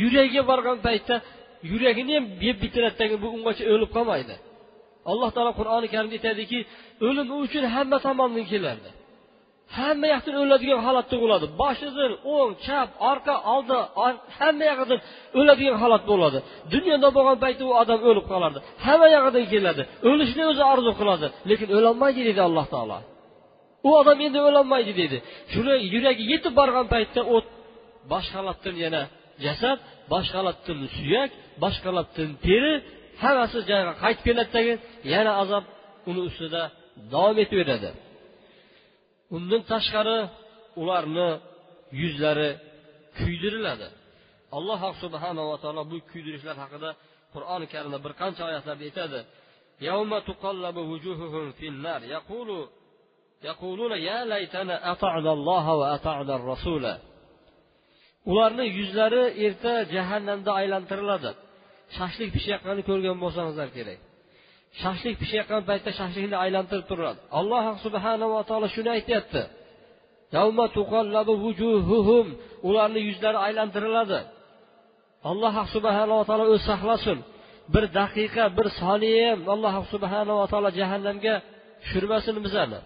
Yuragiga 0.00 0.42
borgan 0.50 0.78
paytda 0.86 1.14
yuragini 1.70 2.12
ham 2.16 2.24
yeb 2.46 2.56
bitiradidagi 2.64 3.16
bu 3.22 3.28
ungacha 3.36 3.64
o'lib 3.74 3.90
qolmaydi. 3.96 4.34
Alloh 5.10 5.30
taolo 5.36 5.52
qur'oni 5.60 5.88
karimda 5.94 6.16
aytadiki 6.18 6.58
o'lim 7.06 7.26
u 7.34 7.36
uchun 7.46 7.64
hamma 7.74 7.98
tomondan 8.06 8.44
keladi 8.52 8.88
hamma 9.78 10.06
yoqdan 10.14 10.34
o'ladigan 10.42 10.80
holat 10.86 11.06
tug'iladi. 11.12 11.46
Boshidan 11.62 12.12
o'ng 12.34 12.52
chap 12.66 12.88
orqa 13.10 13.34
oldi 13.54 13.76
hamma 14.38 14.64
yog'idan 14.70 15.00
o'ladigan 15.38 15.76
holat 15.82 16.02
bo'ladi 16.10 16.38
dunyoda 16.74 17.08
bo'lgan 17.16 17.38
paytda 17.44 17.62
u 17.70 17.72
odam 17.82 18.00
o'lib 18.08 18.26
qolardi. 18.32 18.58
Hamma 18.86 19.08
yog'idan 19.16 19.44
keladi 19.52 19.82
o'lishni 20.10 20.42
o'zi 20.50 20.62
orzu 20.72 20.92
qiladi 21.00 21.26
lekin 21.50 21.68
o'lolmaydi 21.78 22.20
deydi 22.28 22.42
alloh 22.48 22.66
taolo. 22.74 22.98
U 23.88 23.90
odam 24.00 24.18
endi 24.26 24.38
o'lolmaydi 24.48 24.92
deydi 25.00 25.18
shuni 25.52 25.74
yuragi 25.94 26.22
yetib 26.32 26.52
borgan 26.60 26.86
paytda 26.94 27.20
o't 27.34 27.46
boshqa 28.12 28.34
holatdan 28.40 28.76
yana 28.84 29.02
jasad 29.45 29.79
boshqa 30.13 30.37
holatdan 30.41 30.79
suyak 30.97 31.31
boshqa 31.63 31.87
holatdan 31.91 32.29
teri 32.45 32.73
hammasi 33.23 33.57
joyiga 33.69 33.93
qaytib 34.03 34.23
keladi 34.27 34.73
yana 35.13 35.31
azob 35.43 35.63
uni 36.09 36.21
ustida 36.29 36.63
davom 37.13 37.37
etaveradi 37.43 37.89
undan 39.35 39.61
tashqari 39.71 40.17
ularni 40.81 41.29
yuzlari 42.01 42.49
kuydiriladi 43.17 43.87
alloh 44.57 44.81
subhanava 45.03 45.55
taolo 45.63 45.83
bu 45.91 45.97
kuydirishlar 46.11 46.57
haqida 46.63 46.89
qur'oni 47.33 47.65
karimda 47.73 47.99
bir 48.05 48.13
qancha 48.21 48.41
oyatlarda 48.49 48.85
aytadi 48.89 49.21
يوم 49.81 50.19
تقلب 50.19 50.77
وجوههم 50.77 51.51
في 51.51 51.67
النار 51.67 52.03
يقول 52.03 52.67
يقولون 53.43 53.91
يا 53.91 54.25
ليتنا 54.25 54.91
أطعنا 54.91 55.33
الله 55.33 55.65
وأطعنا 55.73 56.35
الرسول 56.35 56.83
ularni 58.30 58.64
yuzlari 58.78 59.22
erta 59.46 59.74
jahannamda 59.94 60.50
aylantiriladi. 60.60 61.30
Shashlik 61.96 62.30
pishayotganini 62.36 62.84
ko'rgan 62.88 63.16
bo'lsangizlar 63.24 63.68
kerak. 63.76 64.00
Shashlik 64.82 65.16
pishayotgan 65.22 65.62
paytda 65.68 65.90
shashlikni 65.98 66.36
aylantirib 66.44 66.86
turadi. 66.90 67.20
Alloh 67.38 67.64
subhanava 67.84 68.40
taolo 68.48 68.66
shuni 68.74 68.90
aytyapti. 68.96 69.42
Ularni 72.68 73.00
yuzlari 73.08 73.38
aylantiriladi. 73.46 74.20
Alloh 75.30 75.54
subhanava 75.74 76.22
taolo 76.28 76.44
o'zi 76.52 76.64
saqlasin. 76.70 77.18
Bir 77.74 77.84
daqiqa 77.98 78.44
bir 78.56 78.66
soniya 78.80 79.28
ham 79.30 79.40
alloh 79.54 79.74
subhanava 79.92 80.44
taolo 80.52 80.70
jahannamga 80.80 81.34
tushirmasin 81.82 82.36
bizani. 82.46 82.80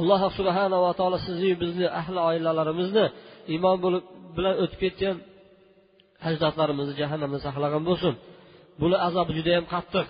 Alloh 0.00 0.22
subhanava 0.38 0.90
taolo 0.98 1.18
sizni 1.26 1.52
bizni 1.62 1.86
ahli 2.00 2.20
oilalarimizni 2.30 3.06
iymon 3.54 3.76
bo'lib 3.84 4.04
bilan 4.38 4.54
o'tib 4.62 4.78
ketgan 4.84 5.16
ajdodlarimizni 6.28 6.94
jahannamdan 7.00 7.40
saqlagan 7.46 7.82
bo'lsin. 7.88 8.14
Buni 8.80 8.96
azobi 9.08 9.32
judayam 9.38 9.66
qattiq. 9.74 10.06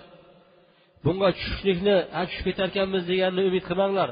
Bunga 1.05 1.29
tushishlikni 1.37 1.95
tushib 2.29 2.43
ketarkanmiz 2.49 3.03
deganni 3.11 3.41
umid 3.49 3.63
qilmanglar. 3.69 4.09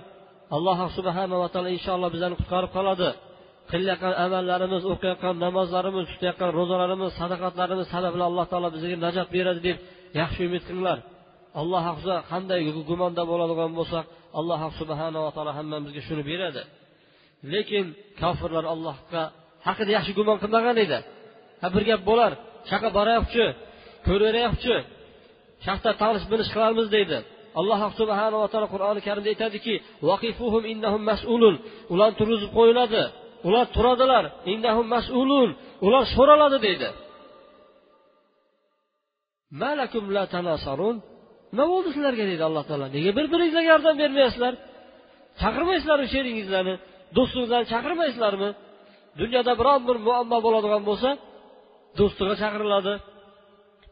Alloh 0.56 0.80
subhanava 0.98 1.48
taolo 1.54 1.70
inshaalloh 1.78 2.10
bizlarni 2.16 2.38
qutqarib 2.42 2.72
qoladi. 2.78 3.10
Qilayotgan 3.72 4.14
amallarimiz 4.26 4.84
o'qiyotgan 4.92 5.36
namozlarimiz 5.46 6.06
tutayotgan 6.12 6.50
ro'zalarimiz 6.58 7.10
sadaqatlarimiz 7.20 7.88
sababli 7.94 8.24
alloh 8.30 8.46
taolo 8.52 8.70
bizga 8.76 8.98
najot 9.06 9.28
beradi 9.36 9.62
deb 9.68 9.78
yaxshi 10.20 10.42
umid 10.48 10.64
qilinglar. 10.68 11.00
Alloh 11.62 11.84
qanday 12.32 12.60
gumonda 12.90 13.24
bo'ladigan 13.32 13.72
bo'lsak 13.80 14.06
alloh 14.40 14.62
subhanava 14.80 15.30
taolo 15.36 15.52
hammamizga 15.60 16.02
shuni 16.08 16.24
beradi. 16.32 16.62
Lekin 17.54 17.86
kofirlar 18.22 18.66
allohga 18.74 19.24
haqida 19.68 19.92
yaxshi 19.98 20.12
gumon 20.18 20.38
qilmagan 20.44 20.78
edi. 20.86 20.98
Ha 21.62 21.68
bir 21.76 21.84
gap 21.90 22.02
bo'lar. 22.10 22.32
Chaqa 22.70 22.90
boryapti 22.98 23.46
ko'raveryapti 24.08 24.76
shaxta 25.66 25.90
tanish 26.02 26.26
bilish 26.32 26.50
qilamiz 26.56 26.88
deydi. 26.96 27.18
Alloh 27.60 27.80
subhanava 28.00 28.48
taolo 28.52 28.68
qur'oni 28.74 29.02
karimda 29.08 29.30
aytadiki 29.34 29.74
ular 31.94 32.12
turg'izib 32.20 32.52
qo'yiladi. 32.58 33.04
Ular 33.48 33.66
turadilar. 33.76 34.24
Innahum 34.54 34.88
mas'ulun. 34.96 35.50
Ular 35.86 36.04
so'raladi 36.16 36.58
deydi. 36.68 36.90
Nima 41.52 41.66
bo'ldi 41.74 41.90
sizlarga? 41.96 42.24
deydi 42.30 42.44
alloh 42.50 42.64
taolo. 42.70 42.86
Nega 42.96 43.12
bir 43.18 43.26
biringizlarga 43.34 43.70
yordam 43.74 43.96
bermayapsizlar? 44.04 44.54
Chaqirmaysizlarmi 45.42 46.08
sheringizlarni 46.14 46.76
do'stingizlarni 47.18 47.68
chaqirmaysizlarmi? 47.74 48.50
Dunyoda 49.22 49.52
biron 49.60 49.82
bir 49.90 49.98
muammo 50.08 50.38
bo'ladigan 50.46 50.84
bo'lsa 50.90 51.10
do'stiga 51.98 52.34
chaqiriladi 52.42 52.94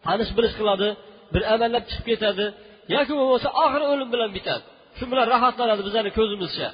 tanish 0.05 0.31
bilish 0.37 0.55
qiladi 0.59 0.87
bir 1.33 1.41
amallab 1.53 1.83
chiqib 1.89 2.05
ketadi 2.11 2.45
yoki 2.95 3.13
bo'lmasa 3.19 3.47
oxiri 3.63 3.85
o'lim 3.93 4.09
bilan 4.13 4.29
bitadi. 4.37 4.63
Shu 4.97 5.03
bilan 5.11 5.25
rohatlanadi 5.33 5.81
bizlarni 5.87 6.11
ko'zimizcha. 6.19 6.69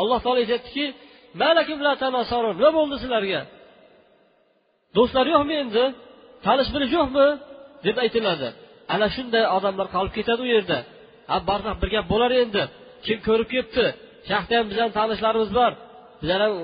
Alloh 0.00 0.18
taolo 0.24 0.38
aytyaptiki 0.44 0.84
nima 2.58 2.70
bo'ldi 2.78 2.96
sizlarga? 3.02 3.40
Do'stlar 4.96 5.26
yo'qmi 5.34 5.54
endi? 5.64 5.84
Tanish 6.46 6.70
bilish 6.74 6.92
yo'qmi? 6.98 7.26
deb 7.86 7.96
aytiladi. 8.04 8.48
Ana 8.94 9.06
shunday 9.14 9.44
odamlar 9.56 9.86
qolib 9.94 10.12
ketadi 10.18 10.40
u 10.46 10.48
yerda. 10.54 10.78
Ha 11.30 11.36
bardoq 11.48 11.76
bir 11.82 11.88
gap 11.94 12.06
bo'lar 12.12 12.30
endi. 12.42 12.62
Kim 13.06 13.18
ko'rib 13.26 13.48
kelibdi 13.52 13.86
shaxda 14.30 14.52
ham 14.58 14.66
bizani 14.72 14.92
tanishlarimiz 14.98 15.50
bor. 15.58 15.72
Bizlar 16.24 16.40
ham 16.44 16.54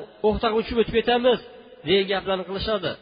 uchib 0.60 0.76
o'tib 0.80 0.94
ketamiz 0.98 1.38
degan 1.86 2.06
gaplarni 2.12 2.44
qilishadi. 2.48 2.92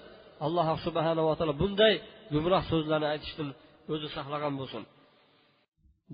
Alloh 0.47 0.66
subhanava 0.87 1.33
taolo 1.38 1.55
bunday 1.62 1.94
gumroh 2.33 2.62
so'zlarni 2.71 3.09
aytishdan 3.14 3.49
o'zi 3.92 4.09
saqlagan 4.16 4.53
bo'lsin. 4.61 4.83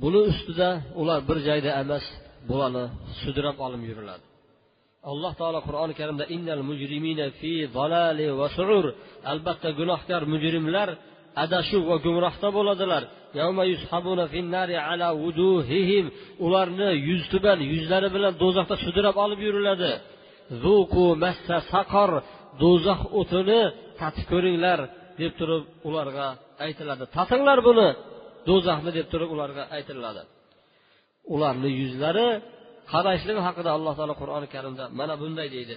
Buni 0.02 0.20
ustida 0.30 0.68
ular 1.00 1.18
bir 1.28 1.38
joyda 1.48 1.70
emas 1.82 2.04
bularni 2.48 2.84
sudrab 3.20 3.56
olib 3.66 3.82
yuriladi. 3.90 4.24
Alloh 5.10 5.32
taolo 5.40 5.60
qur'oni 5.68 5.94
karimda 6.00 6.24
innal 6.36 6.62
mujrimina 6.70 7.26
fi 7.40 7.52
zalali 7.76 8.26
va 8.40 8.46
surur 8.56 8.86
albatta 9.32 9.68
gunohkor 9.78 10.22
mujrimlar 10.34 10.88
adashuv 11.44 11.82
va 11.90 11.96
gumrohda 12.04 12.48
bo'ladilar. 12.58 13.02
Ularni 16.46 16.90
yuztuban 17.08 17.58
yuzlari 17.72 18.08
bilan 18.16 18.32
do'zaxda 18.42 18.76
sudrab 18.84 19.16
olib 19.24 19.40
yuriladi. 19.46 19.92
Do'zax 22.62 23.00
o'tini 23.20 23.60
tatib 24.00 24.26
ko'ringlar 24.32 24.80
deb 25.20 25.32
turib 25.38 25.62
ularga 25.88 26.26
aytiladi. 26.64 27.04
Tatinglar 27.16 27.58
buni 27.68 27.88
do'zaxni 28.48 28.90
deb 28.98 29.06
turib 29.12 29.30
ularga 29.34 29.62
aytiladi. 29.76 30.22
Ularni 31.34 31.70
yuzlari 31.80 32.28
qarashligi 32.92 33.40
haqida 33.46 33.70
alloh 33.76 33.92
taolo 33.98 34.14
qur'oni 34.22 34.46
karimda 34.54 34.84
mana 34.98 35.14
bunday 35.22 35.48
deydi. 35.56 35.76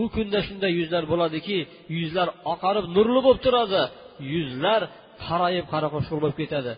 U 0.00 0.04
kunda 0.14 0.38
shunday 0.46 0.72
yuzlar 0.80 1.04
bo'ladiki 1.12 1.58
yuzlar 1.98 2.28
oqarib 2.52 2.84
nurli 2.96 3.20
bo'lib 3.26 3.40
turadi. 3.46 3.82
Yuzlar 4.34 4.82
qorayib 5.26 5.66
qora 5.72 5.88
qo'shqir 5.94 6.18
bo'lib 6.22 6.38
ketadi. 6.42 6.72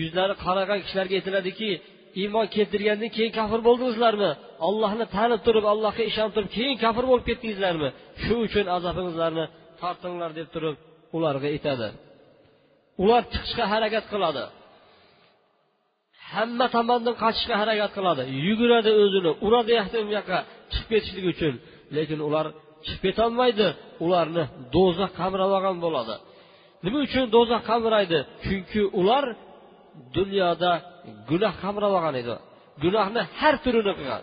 Yuzlari 0.00 0.34
qaragan 0.44 0.78
kishilarga 0.84 1.14
aytiladiki 1.18 1.70
iymon 2.20 2.46
keltirgandan 2.54 3.10
keyin 3.16 3.32
kafir 3.38 3.60
bo'ldingizlarmi 3.68 4.30
ollohni 4.68 5.06
tanib 5.16 5.40
turib 5.46 5.64
allohga 5.72 6.02
ishonib 6.10 6.32
turib 6.36 6.50
keyin 6.56 6.76
kafir 6.84 7.04
bo'lib 7.10 7.24
ketdingizlarmi 7.30 7.88
shu 8.22 8.34
uchun 8.46 8.66
azobingizlarni 8.76 9.44
tortinglar 9.80 10.30
deb 10.38 10.48
turib 10.54 10.76
ularga 11.16 11.48
aytadi 11.54 11.88
ular 13.02 13.22
chiqishga 13.32 13.64
harakat 13.72 14.04
qiladi. 14.12 14.44
Hamma 16.32 16.66
tomondan 16.76 17.14
qochishga 17.22 17.54
harakat 17.62 17.90
qiladi. 17.96 18.22
Yuguradi 18.46 18.90
o'zini 19.02 19.30
uradi 19.46 19.72
u 20.08 20.10
yoqqa 20.18 20.38
chiqib 20.72 20.88
ketishlik 20.92 21.26
uchun. 21.32 21.54
Lekin 21.96 22.18
ular 22.28 22.46
chiqib 22.84 23.02
ketolmaydi. 23.06 23.68
Ularni 24.04 24.44
do'zax 24.74 25.10
qamrab 25.20 25.50
olgan 25.56 25.76
bo'ladi. 25.84 26.14
Nima 26.84 26.98
uchun 27.06 27.24
do'zax 27.34 27.62
qamraydi? 27.70 28.18
Chunki 28.44 28.80
ular 29.00 29.24
dunyoda 30.16 30.72
gunoh 31.30 31.54
qamrab 31.62 31.92
olgan 31.98 32.14
edi. 32.22 32.34
Gunohni 32.82 33.22
har 33.38 33.54
turini 33.64 33.92
qilgan. 33.98 34.22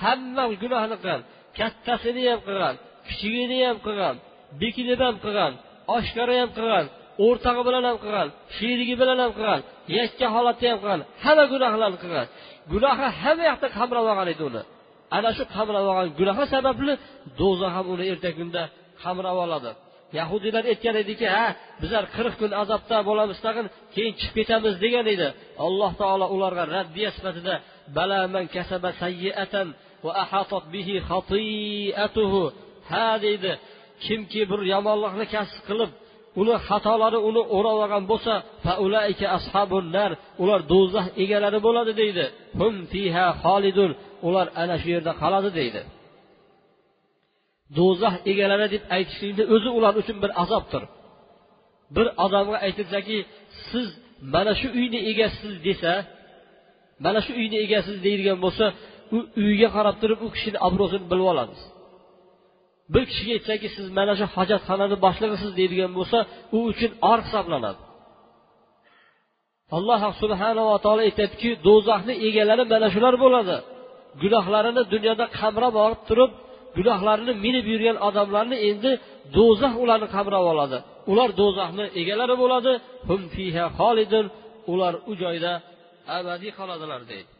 Hamma 0.00 0.44
gunohni 0.62 0.96
qilgan. 1.02 1.20
Kattasini 1.58 2.22
ham 2.30 2.40
qilgan 2.48 2.74
kichigini 3.08 3.58
ham 3.66 3.78
qilgan 3.86 4.16
bekinib 4.60 5.00
ham 5.06 5.16
qilgan 5.24 5.52
oshkora 5.96 6.34
ham 6.40 6.50
qilgan 6.58 6.84
o'rtog'i 7.26 7.62
bilan 7.68 7.84
ham 7.88 7.96
qilgan 8.04 8.28
sherigi 8.56 8.94
bilan 9.00 9.18
ham 9.24 9.32
qilgan 9.38 9.60
yakka 9.98 10.26
holatda 10.34 10.66
ham 10.72 10.78
qilgan. 10.82 11.00
Hamma 11.24 11.44
gunohlarni 11.52 11.98
qilgan. 12.04 12.26
Gunohi 12.72 13.06
hamma 13.20 13.44
yoqda 13.50 13.68
qamrab 13.76 14.04
olgan 14.12 14.28
edi 14.34 14.42
uni. 14.50 14.62
Ana 15.16 15.30
shu 15.36 15.44
qamrab 15.54 15.84
olgan 15.90 16.08
gunohi 16.18 16.44
sababli 16.54 16.92
do'zax 17.40 17.70
ham 17.76 17.86
uni 17.94 18.04
ertagi 18.12 18.36
kunda 18.40 18.62
qamrab 19.02 19.36
oladi. 19.44 19.70
Yahudiylar 20.18 20.64
aytgan 20.72 20.96
ediki 21.02 21.26
ha 21.36 21.46
bizlar 21.82 22.04
qirq 22.16 22.34
kun 22.40 22.50
azobda 22.62 22.96
bo'lamiz 23.08 23.38
tag'in 23.46 23.66
keyin 23.94 24.14
chiqib 24.20 24.34
ketamiz 24.38 24.74
degan 24.84 25.06
edi. 25.14 25.28
Alloh 25.66 25.92
taolo 26.00 26.26
ularga 26.34 26.64
raddiya 26.76 27.10
sifatida 27.16 27.54
bala 27.96 28.20
man 28.34 28.44
kasaba 28.54 28.90
sayyiatan 29.02 29.66
va 30.04 30.12
ahatat 30.24 30.64
bihi 30.74 30.94
xatiatuhu 31.10 32.42
ha 32.90 33.08
deydi 33.24 33.52
kimki 34.04 34.42
bir 34.50 34.60
yomonlikni 34.72 35.26
kasb 35.34 35.60
qilib 35.68 35.90
uni 36.40 36.54
xatolari 36.66 37.18
uni 37.28 37.42
o'rab 37.56 37.76
olgan 37.82 38.04
bo'lsa 38.12 38.34
ular 40.44 40.60
do'zax 40.72 41.06
egalari 41.22 41.58
bo'ladi 41.66 41.92
deydi. 42.00 42.24
Hum 42.60 42.74
fiha 42.92 43.26
xolidun. 43.44 43.90
Ular 44.28 44.46
ana 44.62 44.76
shu 44.80 44.88
yerda 44.94 45.12
qoladi 45.22 45.50
deydi. 45.58 45.80
Do'zax 47.78 48.14
egalari 48.30 48.66
deb 48.74 48.82
aytishlikni 48.96 49.44
o'zi 49.54 49.70
ular 49.78 49.94
uchun 50.00 50.16
bir 50.22 50.30
azobdir. 50.42 50.82
Bir 51.96 52.06
odamga 52.24 52.56
aytilsaki 52.66 53.16
siz 53.68 53.86
mana 54.34 54.52
shu 54.60 54.68
uyni 54.78 55.00
egasisiz 55.10 55.54
desa 55.66 55.92
mana 57.04 57.20
shu 57.26 57.32
uyni 57.40 57.56
egasiz 57.64 57.96
deydigan 58.06 58.38
bo'lsa 58.44 58.64
u 59.16 59.18
uyga 59.44 59.68
qarab 59.76 59.96
turib 60.02 60.20
u 60.26 60.28
kishini 60.34 60.58
obro'sini 60.68 61.06
bilib 61.10 61.28
olamiz 61.32 61.60
bir 62.92 63.02
kishiga 63.10 63.32
aytsaki 63.38 63.68
siz 63.76 63.86
mana 63.98 64.12
shu 64.18 64.26
hojatxonani 64.36 64.96
boshlig'isiz 65.04 65.52
deydigan 65.58 65.92
bo'lsa 65.98 66.18
u 66.56 66.58
uchun 66.70 66.90
or 67.10 67.18
hisoblanadi. 67.26 67.80
Alloh 69.76 70.02
subhanava 70.22 70.76
taolo 70.84 71.02
aytyaptiki 71.08 71.50
do'zaxni 71.66 72.14
egalari 72.28 72.64
mana 72.72 72.88
shular 72.94 73.14
bo'ladi. 73.24 73.56
Gunohlarini 74.22 74.82
dunyoda 74.92 75.24
qamrab 75.38 75.74
olib 75.84 76.00
turib 76.08 76.30
gunohlarini 76.76 77.32
minib 77.44 77.66
yurgan 77.72 77.96
odamlarni 78.08 78.56
endi 78.68 78.90
do'zax 79.36 79.74
ularni 79.82 80.08
qamrab 80.14 80.44
oladi. 80.52 80.78
Ular 81.12 81.30
do'zaxni 81.40 81.84
egalari 82.00 82.34
bo'ladi. 82.42 82.72
Hum 83.08 83.20
fiha 83.34 83.64
xolidun. 83.78 84.26
Ular 84.72 84.94
u 85.10 85.12
joyda 85.22 85.52
abadiy 86.18 86.52
qoladilar 86.58 87.00
deydi. 87.10 87.30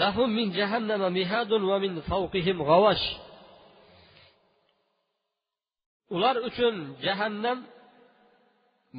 Lahum 0.00 0.28
min 0.38 0.46
jahannama 0.58 1.08
mihadun 1.18 1.62
va 1.70 1.76
min 1.84 1.92
fawqihim 2.10 2.58
g'avash 2.70 3.04
ular 6.14 6.36
uchun 6.48 6.74
jahannam 7.06 7.58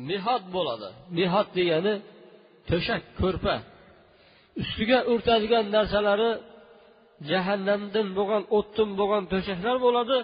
mehod 0.10 0.44
bo'ladi. 0.56 0.90
Mehod 1.18 1.48
degani 1.58 1.94
to'shak 2.70 3.04
ko'rpa. 3.22 3.56
Ustiga 4.62 5.00
o'rtadigan 5.12 5.66
narsalari 5.76 6.32
jahannamdan 7.30 8.08
bo'lgan 8.18 8.44
o'tdan 8.58 8.90
bo'lgan 9.00 9.24
to'shaklar 9.32 9.76
bo'ladi. 9.86 10.18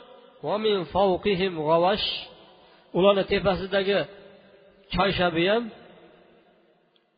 Ularni 2.98 3.24
tepasidagi 3.32 4.00
choyshabi 4.96 5.44
ham 5.52 5.64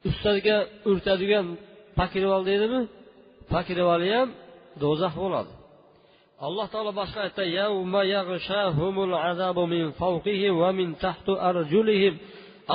ustiga 0.09 0.57
o'rtadigan 0.89 1.45
pakirval 1.99 2.41
deydimi? 2.49 2.81
Pakirvali 3.53 4.09
ham 4.17 4.29
do'zax 4.83 5.13
bo'ladi. 5.23 5.51
Alloh 6.47 6.65
taolo 6.73 6.91
boshqa 7.01 7.19
aytdi 7.27 7.43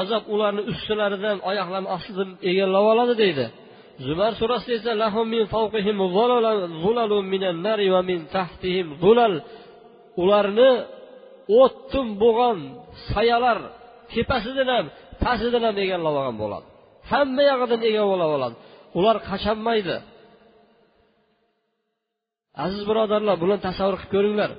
azob 0.00 0.24
ularni 0.34 0.62
ustilaridan 0.72 1.38
oyoqlarini 1.50 1.90
ostidan 1.96 2.30
egallab 2.50 2.84
oladi 2.92 3.14
deydi. 3.22 3.44
Zumar 4.04 4.32
surasida 4.40 4.74
esa 4.78 4.92
ularni 10.22 10.70
o'ttin 11.62 12.06
bo'lgan 12.22 12.58
sayalar 13.12 13.58
tepasidan 14.12 14.68
ham 14.74 14.86
pastidan 15.22 15.62
ham 15.68 15.76
egallab 15.84 16.14
olgan 16.20 16.36
bo'ladi. 16.42 16.66
Hamma 17.10 17.42
yog'idan 17.50 17.80
egallab 17.90 18.30
oladi. 18.36 18.56
Ular 18.98 19.16
qachanmaydi 19.28 19.96
aziz 22.64 22.82
birodarlar 22.88 23.36
buni 23.42 23.56
tasavvur 23.66 23.96
qilib 24.00 24.12
ko'ringlar. 24.14 24.50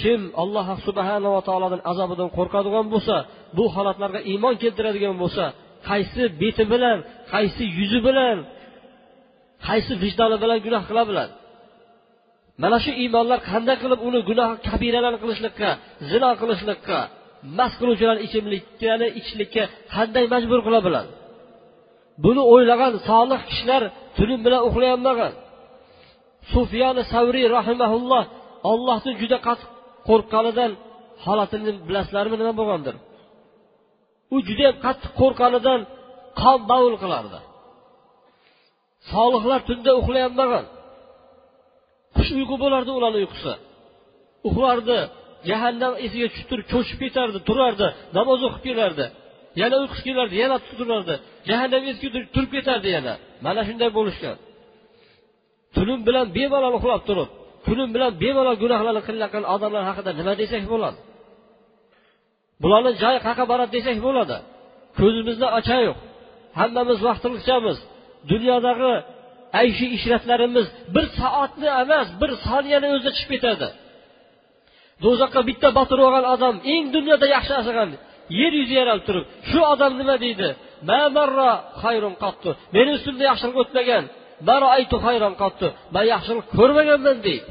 Kim 0.00 0.20
alloh 0.42 0.66
subhanava 0.86 1.40
taolodan 1.48 1.80
azobidan 1.90 2.28
qo'rqadigan 2.36 2.86
bo'lsa 2.94 3.16
bu 3.56 3.64
holatlarga 3.74 4.20
iymon 4.32 4.54
keltiradigan 4.62 5.16
bo'lsa 5.22 5.44
qaysi 5.88 6.22
beti 6.42 6.64
bilan 6.72 6.98
qaysi 7.32 7.64
yuzi 7.78 8.00
bilan 8.08 8.36
qaysi 9.66 9.92
vijdoni 10.02 10.36
bilan 10.42 10.58
gunoh 10.66 10.82
qila 10.88 11.02
biladi 11.10 11.32
mana 12.62 12.76
shu 12.84 12.90
iymonlar 13.02 13.38
qanday 13.50 13.76
qilib 13.82 14.00
uni 14.08 14.20
gunoh 14.28 14.48
kabiralarni 14.68 15.18
qilishlikka 15.24 15.68
zino 16.10 16.30
qilishlikka 16.40 16.98
mast 17.58 17.76
qiluvchilarni 17.80 18.22
ichimliklarni 18.26 19.08
ichishlikka 19.18 19.62
qanday 19.94 20.24
majbur 20.34 20.60
qila 20.66 20.78
biladi 20.86 21.10
buni 22.24 22.42
o'ylagan 22.54 22.92
solih 23.08 23.40
kishilar 23.48 23.82
tunim 24.16 24.40
bilan 24.46 24.60
uxlay 24.68 24.90
olmagan 24.96 25.32
sufyoni 26.52 27.02
savriy 27.12 27.46
rahimaulloh 27.56 28.24
ollohdan 28.72 29.14
juda 29.22 29.38
qattiq 29.46 29.70
qo'rqqanidan 30.08 30.70
holatini 31.24 31.72
bilasizlarmi 31.88 32.36
nima 32.40 32.52
bo'lgandir? 32.60 32.94
U 34.34 34.36
judayam 34.48 34.76
qattiq 34.84 35.12
qo'rqqanidan 35.20 35.80
qon 36.40 36.58
dovul 36.70 36.94
qilardi. 37.02 37.38
Solihlar 39.12 39.60
tunda 39.68 39.90
uxlayolmagan 40.00 40.64
qush 42.16 42.30
uyqu 42.38 42.56
bo'lardi 42.62 42.90
ularni 42.98 43.18
uyqusi 43.22 43.52
uxlardi 44.48 44.98
jahannam 45.48 45.92
esiga 46.04 46.26
tushib 46.32 46.48
turib 46.50 46.66
cho'chib 46.72 46.98
ketardi 47.04 47.38
turardi 47.48 47.88
namoz 48.18 48.40
o'qib 48.46 48.62
kelardi. 48.68 49.06
Yana 49.60 49.76
uyqusi 49.82 50.02
kelardi 50.08 50.34
yana 50.42 50.56
turardi. 50.80 51.14
Jahannam 51.48 51.82
esiga 51.90 52.10
turib 52.34 52.50
ketardi 52.56 52.88
yana. 52.96 53.14
Mana 53.46 53.60
shunday 53.68 53.90
bo'lishgan. 53.98 54.36
Tunim 55.76 56.00
bilan 56.08 56.26
bemalol 56.36 56.74
uxlab 56.78 57.02
turib 57.08 57.28
kunim 57.66 57.88
bilan 57.94 58.12
bemalol 58.22 58.56
gunohlarni 58.62 59.02
qilayotgan 59.08 59.44
odamlar 59.54 59.82
haqida 59.90 60.10
nima 60.20 60.32
desak 60.42 60.62
bo'ladi? 60.72 60.98
Bularni 62.62 62.92
joyi 63.02 63.18
qayerqa 63.24 63.44
boradi 63.52 63.70
desak 63.76 63.96
bo'ladi. 64.06 64.36
Ko'zimizni 64.98 65.48
ochayiq 65.58 65.96
hammamiz 66.60 66.98
vaqtliqchamiz 67.06 67.78
dunyodagi 68.30 68.92
ayshi 69.60 69.86
ishratlarimiz 69.96 70.66
bir 70.94 71.04
soatni 71.18 71.68
emas 71.82 72.08
bir 72.20 72.30
soniyani 72.46 72.88
o'zida 72.94 73.10
chiqib 73.16 73.30
ketadi. 73.34 73.68
Do'zaxga 75.04 75.40
bitta 75.48 75.68
botirib 75.78 76.04
olgan 76.08 76.26
odam 76.34 76.54
eng 76.74 76.84
dunyoda 76.96 77.26
yaxshi 77.34 77.52
yashagan 77.58 77.90
yer 78.40 78.52
yuzi 78.60 78.74
yaralib 78.80 79.04
turib 79.08 79.24
shu 79.50 79.60
odam 79.72 79.92
nima 80.00 80.16
deydi? 80.24 80.48
Meni 82.76 82.90
ustimda 82.96 83.24
yaxshilik 83.30 83.56
o'tmagan 83.62 84.04
man 85.94 86.04
yaxshilik 86.12 86.46
ko'rmaganman 86.58 87.18
deydi. 87.26 87.50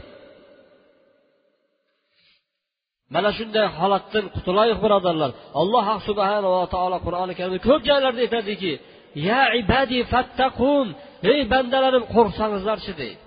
Mana 3.16 3.30
shunday 3.38 3.66
holatdan 3.80 4.26
qutulaylik 4.36 4.80
birodarlar. 4.86 5.32
Alloh 5.62 5.88
subhanava 6.08 6.62
taolo 6.74 6.98
qur'oni 7.06 7.34
karimda 7.40 7.60
ko'p 7.68 7.82
joylarda 7.90 8.22
aytadiki 8.26 8.72
ya 9.28 9.42
ibadi 9.62 10.00
fattaqun 10.14 10.88
ey 11.32 11.40
bandalarim 11.54 12.04
qo'rqsangizlarchi 12.16 12.94
deydi. 13.02 13.24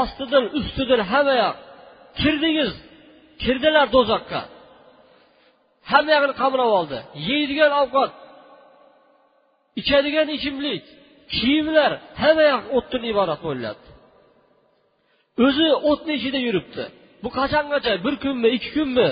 Ostidan 0.00 0.44
ustidan 0.58 1.00
hamma 1.12 1.34
yoq 1.44 1.56
kirdingiz 2.20 2.70
kirdilar 3.42 3.86
do'zaxga 3.96 4.42
hamma 5.90 6.10
yog'ini 6.16 6.34
qamrab 6.42 6.70
oldi. 6.78 6.98
Yeydigan 7.28 7.72
ovqat 7.82 8.12
ichadigan 9.80 10.28
ichimlik 10.36 10.84
kiyimlar 11.34 11.92
hamma 12.22 12.44
yoq 12.52 12.62
o'tdan 12.76 13.02
iborat 13.12 13.40
bo'lyapti. 13.46 13.90
O'zi 15.46 15.68
o'tni 15.90 16.12
ichida 16.18 16.38
yuribdi. 16.46 16.84
Bu 17.22 17.28
qachongacha? 17.38 17.92
Bir 18.04 18.14
kunmi 18.24 18.48
ikki 18.56 18.70
kunmi? 18.76 19.08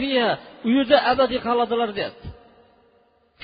Fiha 0.00 0.30
u 0.66 0.68
yerda 0.76 0.96
abadiy 1.10 1.40
qoladilar 1.46 1.90
deyapti. 1.98 2.26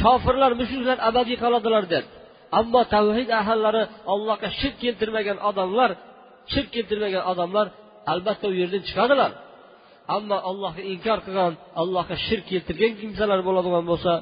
Kofirlar 0.01 0.53
mushriklar 0.61 0.99
abadiy 1.09 1.37
qoladilar 1.45 1.85
deyapti 1.93 2.17
ammo 2.61 2.81
tavhid 2.95 3.29
ahllari 3.41 3.83
allohga 4.13 4.49
shirk 4.61 4.77
keltirmagan 4.85 5.39
odamlar 5.49 5.91
shirk 6.53 6.69
keltirmagan 6.75 7.25
odamlar 7.33 7.67
albatta 8.13 8.47
u 8.53 8.55
yerdan 8.61 8.83
chiqadilar. 8.89 9.31
Ammo 10.17 10.37
allohga 10.51 10.83
inkor 10.93 11.19
qilgan 11.27 11.53
allohga 11.83 12.17
shirk 12.27 12.45
keltirgan 12.53 12.93
kimsalar 13.01 13.41
bo'ladigan 13.49 13.85
bo'lsa 13.91 14.13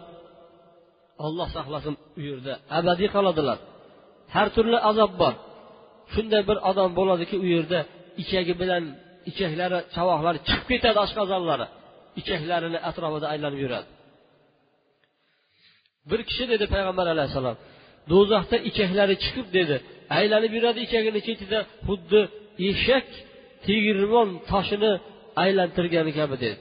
olloh 1.27 1.49
saqlasin 1.57 1.95
u 2.19 2.21
yerda 2.29 2.53
abadiy 2.79 3.09
qoladilar. 3.17 3.59
Har 4.35 4.49
turli 4.57 4.79
azob 4.91 5.13
bor. 5.23 5.35
Shunday 6.15 6.43
bir 6.49 6.59
odam 6.71 6.91
bo'ladiki 6.99 7.37
u 7.45 7.47
yerda 7.55 7.81
ichagi 8.23 8.55
bilan 8.63 8.85
ichaklari 9.31 9.79
chavoqlari 9.95 10.39
chiqib 10.49 10.67
ketadi 10.73 10.99
oshqozonlari. 11.05 11.67
Ichaklarini 12.21 12.79
atrofida 12.89 13.27
aylanib 13.35 13.61
yuradi. 13.65 13.89
Bir 16.11 16.21
kishi 16.29 16.45
dedi 16.53 16.65
payg'ambar 16.75 17.07
alayhissalom 17.15 17.57
do'zaxda 18.13 18.57
ichaklari 18.71 19.15
chiqib 19.25 19.47
dedi 19.59 19.77
aylanib 20.19 20.53
yuradi 20.57 20.81
ichagini 20.87 21.21
chetida 21.27 21.59
xuddi 21.87 22.21
eshak 22.69 23.07
tegirmon 23.67 24.29
toshini 24.51 24.93
aylantirgani 25.45 26.13
kabi 26.19 26.37
dedi. 26.45 26.57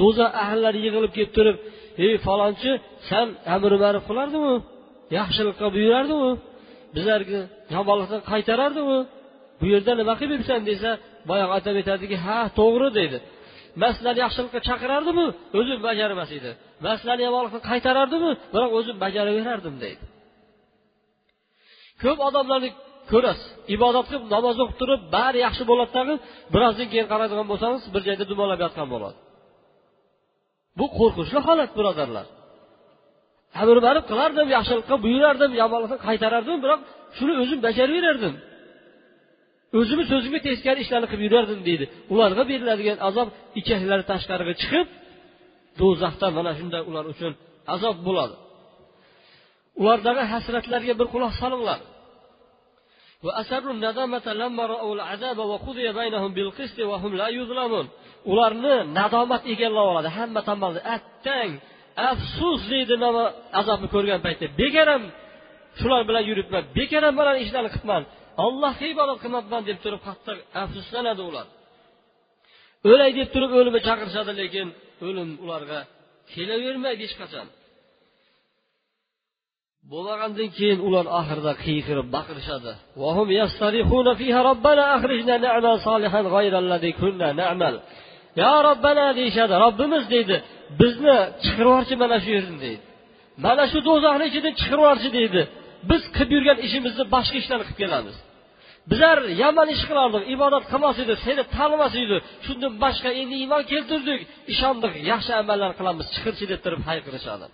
Do'zax 0.00 0.30
ahllari 0.44 0.78
yig'ilib 0.86 1.12
kelib 1.16 1.32
turib 1.36 1.56
ey 2.04 2.14
falonchi 2.26 2.70
san 3.08 3.26
amri 3.54 3.76
ma'ruf 3.84 4.04
qilardimi 4.10 4.54
yaxshilikqa 5.18 5.66
buyurardimi 5.76 6.30
bizlarga 6.96 7.40
yomonlikdan 7.74 8.20
qaytarardimi 8.30 8.98
bu 9.60 9.66
yerda 9.72 9.92
nima 10.00 10.14
qilib 10.20 10.32
yuribsan 10.34 10.60
desa 10.70 10.90
boyagi 11.28 11.52
otam 11.58 11.74
aytadiki 11.80 12.16
ha 12.26 12.38
to'g'ri 12.58 12.88
deydi 12.98 13.18
man 13.80 13.90
sizlarni 13.96 14.20
yaxshilikqa 14.24 14.60
chaqirardimi 14.68 15.26
o'zim 15.58 15.78
bajarmas 15.88 16.30
edi 16.38 16.50
man 16.84 16.96
yomonlikni 17.02 17.24
yomonlikdan 17.28 17.62
qaytarardimi? 17.70 18.30
Biroq 18.54 18.72
o'zim 18.78 18.96
bajaraverardim 19.04 19.74
deydi. 19.84 20.04
Ko'p 22.02 22.18
odamlarni 22.28 22.70
ko'rasiz. 23.12 23.48
Ibodat 23.76 24.04
qilib 24.08 24.24
namoz 24.34 24.56
o'qib 24.62 24.76
turib 24.80 25.00
bari 25.16 25.38
yaxshi 25.46 25.62
bo'ladi 25.70 25.92
tag'in 25.98 26.18
birozdan 26.54 26.88
keyin 26.92 27.06
qaraydigan 27.12 27.46
bo'lsangiz 27.52 27.82
bir 27.94 28.02
joyda 28.08 28.24
dumalab 28.32 28.60
yotgan 28.64 28.88
bo'ladi. 28.94 29.18
Bu 30.78 30.86
qo'rqinchli 30.98 31.40
holat 31.48 31.70
birodarlar. 31.78 32.26
Amr 33.62 33.76
ma'ruf 33.86 34.04
qilardim 34.10 34.46
yaxshilikqa 34.56 34.96
buyurardim 35.04 35.50
yomonlikni 35.62 35.98
qaytarardim 36.06 36.58
biroq 36.64 36.80
shuni 37.16 37.34
o'zim 37.42 37.58
bajaraverardim 37.66 38.34
o'zimni 39.78 40.04
so'zimga 40.12 40.40
teskari 40.48 40.78
ishlarni 40.84 41.08
qilib 41.10 41.24
yurardim 41.26 41.60
deydi. 41.68 41.84
Ularga 42.12 42.42
beriladigan 42.50 42.98
azob 43.08 43.28
ichaklari 43.60 44.04
tashqariga 44.12 44.54
chiqib 44.62 44.86
do'zaxda 45.80 46.26
mana 46.36 46.50
shunday 46.58 46.82
ular 46.90 47.04
uchun 47.12 47.32
azob 47.74 47.96
bo'ladi. 48.06 48.34
Ulardagi 49.80 50.22
hasratlarga 50.32 50.94
bir 51.00 51.06
quloq 51.14 51.32
solinglar. 51.42 51.80
Ularni 58.30 58.76
nadomat 58.98 59.42
egallab 59.52 59.86
oladi. 59.92 60.08
Hamma 60.18 60.40
tomonda 60.48 60.80
attang 60.96 61.50
afsus 62.10 62.60
deydi 62.72 62.94
mana 63.04 63.22
azobni 63.60 63.88
ko'rgan 63.94 64.20
paytda. 64.26 64.46
Bekaram 64.60 65.02
shular 65.80 66.02
bilan 66.08 66.24
yuribman. 66.30 66.64
Bekaram 66.78 67.14
mana 67.20 67.30
ishlarni 67.44 67.70
qilibman. 67.74 68.02
Allohga 68.44 68.86
ibodat 68.94 69.18
qilmabman 69.24 69.62
deb 69.68 69.78
turib 69.84 70.00
qattiq 70.08 70.38
afsuslanadi 70.62 71.22
ular. 71.30 71.46
O'lay 72.90 73.10
deb 73.18 73.28
turib 73.34 73.50
o'limni 73.58 73.80
chaqirishadi 73.88 74.32
lekin 74.40 74.66
o'lim 75.06 75.28
ularga 75.44 75.80
kelavermaydi 76.32 77.02
hech 77.06 77.16
qachon. 77.20 77.46
Bo'lmagandan 79.92 80.48
keyin 80.58 80.78
ular 80.88 81.06
oxirida 81.20 81.52
qiyqirib 81.64 82.08
baqirishadi. 82.16 82.72
Yo 88.40 88.52
robbana 88.68 89.06
deyishadi 89.18 89.54
robbimiz 89.64 90.04
deydi 90.14 90.36
bizni 90.80 91.16
chiqarib 91.42 91.68
yuborchi 91.68 91.94
mana 92.02 92.16
shu 92.24 92.30
yerdan 92.36 92.58
deydi. 92.64 92.84
Mana 93.44 93.64
shu 93.72 93.78
do'zaxni 93.88 94.24
ichidan 94.30 94.54
chiqarib 94.60 94.80
yuborchi 94.82 95.10
deydi. 95.18 95.40
Biz 95.90 96.02
qilib 96.16 96.30
yurgan 96.36 96.58
ishimizni 96.66 97.04
boshqa 97.14 97.36
ishlarni 97.42 97.64
qilib 97.68 97.78
kelamiz. 97.82 98.16
Bizlar 98.90 99.18
yomon 99.42 99.68
ish 99.74 99.84
qilardik 99.90 100.22
ibodat 100.34 100.64
qilmas 100.72 100.96
edik 101.04 101.18
seni 101.26 101.42
tanimas 101.56 101.94
edik. 102.04 102.20
Shundan 102.46 102.72
boshqa 102.84 103.10
endi 103.20 103.34
iymon 103.42 103.62
keltirdik. 103.72 104.20
Ishondik 104.52 104.94
yaxshi 105.10 105.32
amallar 105.42 105.70
qilamiz 105.78 106.06
chiqirchi 106.14 106.44
deb 106.52 106.60
turib 106.64 106.82
hayqirishadi. 106.88 107.46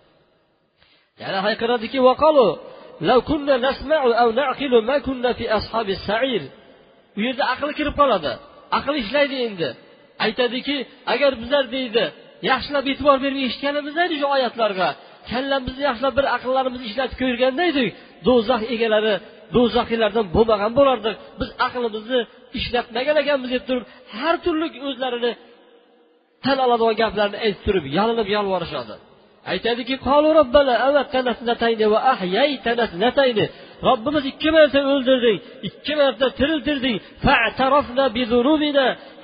Yana 1.23 1.41
hayqiradiki 1.47 1.99
u 7.19 7.21
yerda 7.27 7.45
aqli 7.55 7.73
kirib 7.79 7.95
qoladi. 8.01 8.33
Aql 8.79 8.95
ishlaydi 9.03 9.37
endi. 9.47 9.69
Aytadiki 10.27 10.77
agar 11.13 11.33
bizlar 11.43 11.65
deydi 11.77 12.05
yaxshilab 12.51 12.85
e'tibor 12.93 13.19
berib 13.25 13.41
eshitganimizda 13.47 14.01
edi 14.07 14.17
shu 14.21 14.27
oyatlarga 14.37 14.89
kallamizni 15.31 15.83
yaxshilab 15.89 16.15
bir 16.19 16.27
aqllarimizni 16.37 16.87
ishlatib 16.91 17.17
ko'rganda 17.23 17.63
edik 17.73 17.89
do'zax 18.27 18.63
egalari 18.75 19.15
do'zaxiylardan 19.55 20.27
bo'lmagan 20.37 20.73
bo'lardik 20.79 21.15
biz 21.41 21.51
aqlimizni 21.67 22.21
ishlatmagan 22.59 23.17
ekanmiz 23.23 23.51
deb 23.57 23.65
turib 23.69 23.85
har 24.17 24.35
turli 24.45 24.67
o'zlarini 24.89 25.33
tan 26.45 26.59
oladigan 26.65 26.97
gaplarni 27.03 27.39
aytib 27.45 27.63
turib 27.67 27.85
yalinib 27.99 28.29
yolvorishadi 28.37 28.95
aytadiki 29.53 29.95
robbimiz 33.89 34.25
ikki 34.33 34.51
marta 34.57 34.81
o'ldirding 34.93 35.39
ikki 35.69 35.95
marta 36.01 36.27
tiriltirding 36.39 36.97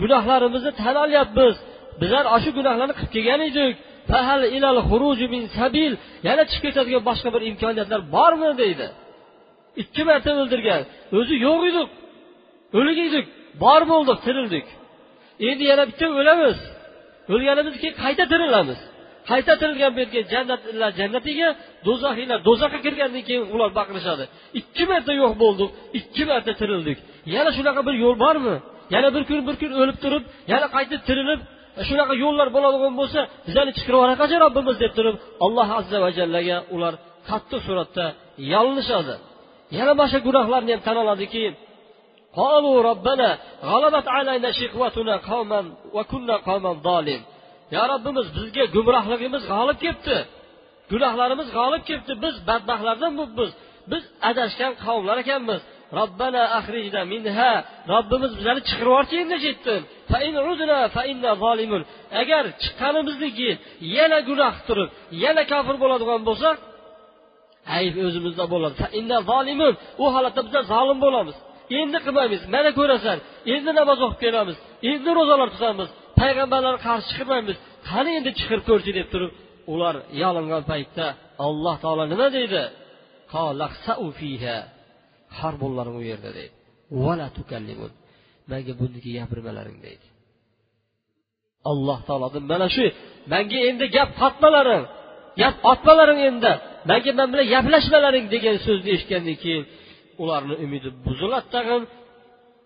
gunohlarimizni 0.01 0.73
tan 0.83 0.97
olyapmiz. 1.05 1.55
Bizlar 2.01 2.25
ana 2.33 2.39
shu 2.45 2.51
gunohlarni 2.59 2.95
qilib 2.99 3.13
kelgan 3.17 3.41
edik. 3.49 3.75
Yana 6.29 6.43
chiqib 6.51 6.63
ketadigan 6.67 7.03
boshqa 7.09 7.29
bir 7.35 7.43
imkoniyatlar 7.51 8.01
bormi? 8.17 8.51
deydi. 8.63 8.87
Ikki 9.83 10.03
marta 10.09 10.31
o'ldirgan. 10.43 10.83
O'zi 11.19 11.35
yo'q 11.47 11.61
edik. 11.71 11.89
O'lik 12.79 12.99
edik 13.07 13.27
bor 13.65 13.83
bo'ldik 13.93 14.19
tirildik. 14.27 14.67
Endi 15.49 15.65
yana 15.71 15.85
bitta 15.91 16.07
o'lamiz. 16.21 16.59
O'lganimizdan 17.33 17.81
keyin 17.83 17.97
qayta 18.05 18.25
tirilamiz. 18.33 18.81
Qayta 19.31 19.53
tirilgan 19.61 19.91
bu 19.97 20.01
yerga 20.03 20.21
jannatlar 20.33 20.91
jannatiga 21.01 21.49
do'zaxiylar 21.87 22.39
do'zaxga 22.49 22.79
kirgandan 22.87 23.23
keyin 23.29 23.45
ular 23.55 23.71
baqirishadi. 23.79 24.25
Ikki 24.61 24.85
marta 24.91 25.13
yo'q 25.23 25.33
bo'ldik 25.43 25.71
ikki 25.99 26.23
marta 26.31 26.53
tirildik. 26.61 26.99
Yana 27.35 27.51
shunaqa 27.57 27.81
bir 27.89 27.95
yo'l 28.05 28.17
bormi? 28.25 28.57
Yana 28.95 29.09
bir 29.15 29.23
kun 29.29 29.41
bir 29.49 29.57
kun 29.61 29.73
o'lib 29.81 29.99
turib 30.05 30.23
yana 30.53 30.67
qaytib 30.77 31.01
tirilib 31.09 31.41
shunaqa 31.89 32.15
yo'llar 32.25 32.49
bo'ladigan 32.57 32.95
bo'lsa 33.01 33.21
bizani 33.49 33.71
chiqarib 33.77 33.97
yuboraqachi 33.99 34.37
robbimiz 34.45 34.77
deb 34.85 34.93
turib 34.99 35.17
alloh 35.45 35.69
azza 35.81 35.99
va 36.05 36.11
jallaga 36.19 36.57
ular 36.75 36.95
qattiq 37.29 37.61
suratda 37.69 38.05
yolinishadi 38.53 39.15
yana 39.78 39.94
boshqa 40.02 40.20
gunohlarni 40.28 40.72
ham 40.76 40.82
tan 40.88 40.98
oladiki 41.04 41.46
قالوا 42.42 42.78
ربنا 42.92 43.30
غلبت 43.72 44.08
علينا 44.16 44.50
شقوتنا 44.60 45.16
قوما 45.30 45.62
وكنا 45.96 46.36
قوما 46.48 46.72
ظالم 46.88 47.22
yo 47.76 47.82
robbimiz 47.92 48.28
bizga 48.38 48.64
gumrohligimiz 48.76 49.44
g'olib 49.52 49.78
kelibdi 49.84 50.18
gunohlarimiz 50.92 51.48
g'olib 51.58 51.84
kelibdi 51.88 52.14
biz 52.24 52.36
badbaxtlardan 52.50 53.14
bo'libmiz 53.20 53.52
biz 53.92 54.04
adashgan 54.30 54.74
qavmlar 54.86 55.18
ekanmiz 55.24 55.62
robbana 56.00 56.44
ahrijna 56.60 57.02
minha 57.14 57.52
robbimiz 57.94 58.32
bizlarni 58.38 58.62
chiqarib 58.70 58.88
yuborchi 58.90 59.16
endi 59.24 59.38
chetdan 59.46 59.82
agar 62.22 62.44
chiqqanimizdan 62.62 63.32
keyin 63.38 63.58
yana 63.98 64.20
gunoh 64.30 64.54
qilib 64.54 64.66
turib 64.70 64.90
yana 65.24 65.44
kofir 65.52 65.76
bo'ladigan 65.84 66.22
bo'lsak 66.30 66.58
ayb 67.77 67.95
o'zimizda 68.07 68.45
bo'ladi. 68.53 68.75
U 70.03 70.05
holatda 70.15 70.41
bizlar 70.47 70.65
zolim 70.73 70.99
bo'lamiz. 71.07 71.37
Endi 71.81 71.99
qilmaymiz. 72.07 72.41
Mana 72.55 72.71
ko'rasan. 72.79 73.19
Endi 73.55 73.71
namoz 73.79 73.99
o'qib 74.07 74.19
kelamiz. 74.25 74.57
Endi 74.91 75.11
ro'zalar 75.19 75.49
tutamiz. 75.55 75.89
Payg'ambarlarga 76.21 76.81
qarshi 76.89 77.09
chiqmaymiz. 77.13 77.57
Qani 77.89 78.11
endi 78.19 78.31
chiqirib 78.39 78.65
ko'rchi 78.71 78.91
deb 78.99 79.09
turib 79.13 79.33
ular 79.73 79.95
yalingan 80.23 80.63
paytda 80.73 81.07
alloh 81.47 81.77
taolo 81.85 82.05
nima 82.13 82.27
deydi? 82.37 82.63
Har 85.39 85.55
bo'llaring 85.63 85.97
u 86.01 86.03
yerda 86.11 86.31
deydi. 86.39 86.55
Manga 88.51 88.73
buniki 88.81 89.11
gapirmalaring 89.19 89.79
deydi. 89.87 90.07
Alloh 91.71 91.99
taolodan 92.09 92.45
mana 92.53 92.69
shu 92.77 92.85
manga 93.33 93.59
endi 93.69 93.87
gap 93.97 94.11
qotmalaring 94.23 94.85
gap 95.42 95.56
otmalaring 95.72 96.22
endi 96.30 96.52
manga 96.90 97.12
man 97.20 97.28
bilan 97.34 97.48
gaplashmalaring 97.54 98.26
degan 98.34 98.56
so'zni 98.66 98.90
eshitgandan 98.96 99.38
keyin 99.44 99.64
ularni 100.24 100.56
umidi 100.66 100.90
buziladi 101.06 101.48
tag'in 101.56 101.84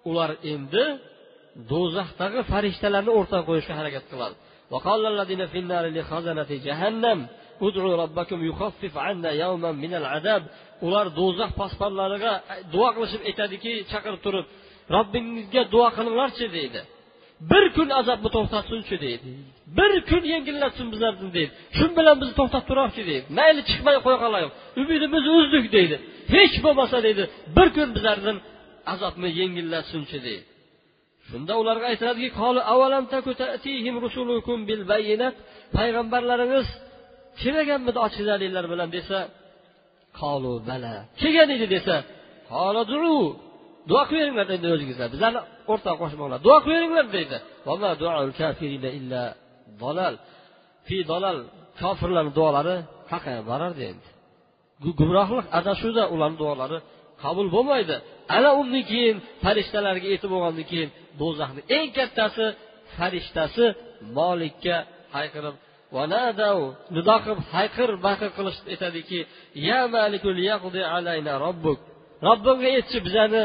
ular 0.10 0.32
endi 0.54 0.84
do'zaxdagi 1.72 2.40
farishtalarni 2.52 3.12
o'rtaga 3.20 3.44
qo'yishga 3.50 3.74
harakat 3.80 4.06
qiladi 4.12 4.38
وقال 4.74 5.06
الذين 5.14 5.42
في 5.52 5.58
النار 5.64 5.86
لخزنة 5.98 6.50
جهنم 6.68 7.20
ادعوا 7.62 7.96
ربكم 8.04 8.40
يخفف 8.50 8.94
عنا 8.98 9.32
يوما 9.44 9.72
من 9.84 9.94
العذاب 10.02 10.44
ular 10.86 11.06
do'zax 11.20 11.52
posbonlariga 11.62 12.34
duo 12.74 12.88
qilishib 12.96 13.22
aytadiki 13.30 13.72
chaqirib 13.92 14.22
turib 14.26 14.46
robbingizga 14.96 15.62
duo 15.74 15.88
qilinglarchi 15.98 16.46
deydi 16.58 16.82
Bir 17.51 17.65
kun 17.77 17.89
azobni 18.01 18.29
to'xtatsinchi 18.37 18.97
deydi. 19.05 19.29
Bir 19.79 19.93
kun 20.11 20.23
yengillatsin 20.33 20.87
bizlarni 20.93 21.29
deydi. 21.37 21.53
Shu 21.77 21.87
bilan 21.99 22.17
bizni 22.21 22.35
to'xtatib 22.41 22.67
turarchi 22.71 23.03
deydi. 23.11 23.25
Mayli 23.39 23.63
chiqmay 23.71 23.97
qo'ya 24.07 24.19
qolaylik 24.25 24.53
umidimizni 24.81 25.33
uzdik 25.41 25.65
deydi. 25.77 25.97
Hech 26.35 26.57
bo'lmasa 26.65 26.97
deydi 27.07 27.25
bir 27.57 27.69
kun 27.77 27.89
bizlardan 27.97 28.37
azobni 28.93 29.29
yengillatsinchi 29.41 30.19
deydi. 30.27 30.45
Shunda 31.29 31.53
ularga 31.61 31.87
aytiladiki 31.93 32.29
payg'ambarlaringiz 35.77 36.69
kelmaganmidi 37.41 37.99
ochiq 38.07 38.25
dalillar 38.31 38.65
bilan 38.73 38.89
desa 38.97 39.19
qolu 40.21 40.53
bala 40.69 40.95
kelgan 41.21 41.49
edi 41.57 41.67
desa 41.75 41.97
duo 43.91 44.03
qilaveringlar 44.11 44.47
endi 44.57 44.69
o'zingizlar. 44.75 45.09
Bizlarni 45.15 45.41
o'rtoq 45.73 45.97
qo'shmanglar 46.03 46.39
duo 46.47 46.57
qilaveringlar 46.65 47.07
deydi. 47.17 47.37
Fi 50.87 50.97
kofirlarni 51.81 52.33
duolari 52.39 52.77
haqqa 53.13 53.33
borardi 53.51 53.83
endi 53.91 54.09
gumrohlik 54.99 55.47
adashuvda 55.59 56.03
ularni 56.15 56.39
duolari 56.43 56.79
qabul 57.23 57.49
bo'lmaydi. 57.57 57.97
Ana 58.37 58.51
undan 58.61 58.85
keyin 58.91 59.17
farishtalarga 59.45 60.09
yetib 60.15 60.31
bo'lgandan 60.35 60.67
keyin 60.73 60.91
do'zaxni 61.21 61.61
eng 61.77 61.89
kattasi 61.99 62.47
farishtasi 62.97 63.65
molikka 64.19 64.77
hayqirib 65.17 65.57
nido 66.97 67.17
qilib 67.25 67.41
hayqir 67.55 67.91
baqir 68.07 68.31
qilish 68.37 68.59
aytadiki 68.73 69.21
ya 69.69 69.81
malikul 69.97 70.39
yaqdi 70.51 70.81
alayna 70.97 71.33
robbuk. 71.45 71.79
Robbimga 72.29 72.69
aytchi 72.77 72.99
bizani 73.07 73.43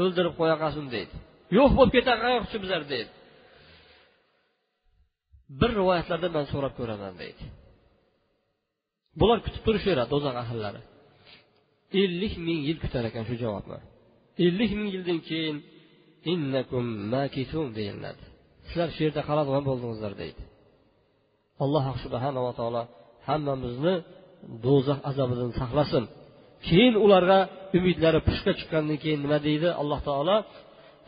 o'ldirib 0.00 0.34
qo'ya 0.40 0.56
qolsin 0.62 0.86
deydi. 0.94 1.14
Yo'q 1.56 1.70
bo'lib 1.78 1.92
keta 1.96 2.12
qolmoqchi 2.22 2.56
bizlar 2.64 2.82
deydi 2.92 3.10
bir 5.60 5.70
rivoyatlarda 5.78 6.28
man 6.36 6.44
so'rab 6.52 6.72
ko'raman 6.80 7.14
deydi. 7.22 7.42
Bular 9.20 9.38
kutib 9.46 9.62
turishaveradi 9.66 10.10
do'zax 10.14 10.36
ahllari 10.44 10.80
ellik 12.02 12.34
ming 12.46 12.60
yil 12.68 12.78
kutar 12.84 13.04
ekan 13.10 13.24
shu 13.28 13.34
javobni 13.42 13.78
ellik 14.46 14.70
ming 14.78 14.88
yildan 14.94 15.18
keyin 15.28 15.56
innakum 16.32 16.84
makitun 17.14 17.66
deyiladi. 17.78 18.22
Sizlar 18.68 18.88
shu 18.94 19.00
yerda 19.06 19.22
qoladigan 19.28 19.62
bo'ldingizlar 19.68 20.12
deydi. 20.22 20.42
Alloh 21.64 21.84
subhanava 22.04 22.52
taolo 22.58 22.82
hammamizni 23.28 23.94
do'zax 24.66 24.98
azobidan 25.10 25.50
saqlasin. 25.60 26.04
Keyin 26.68 26.94
ularga 27.04 27.38
umidlari 27.78 28.20
pushqa 28.28 28.52
chiqqandan 28.58 28.98
keyin 29.02 29.20
nima 29.24 29.38
deydi? 29.48 29.68
Alloh 29.82 30.00
taolo 30.08 30.36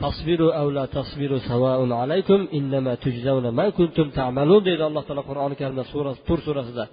tasbiru 0.04 0.48
avla 0.62 0.84
tasbiru 0.98 1.38
savaun 1.50 1.92
alaykum 2.02 2.42
innama 2.58 2.94
tujzavna 3.04 3.50
ma 3.60 3.66
kuntum 3.78 4.08
ta'malun 4.18 4.62
deydi 4.68 4.84
alloh 4.90 5.04
taolo 5.08 5.24
qur'oni 5.30 5.56
karimda 5.62 5.84
surasi 5.92 6.20
tur 6.28 6.40
surasida 6.48 6.84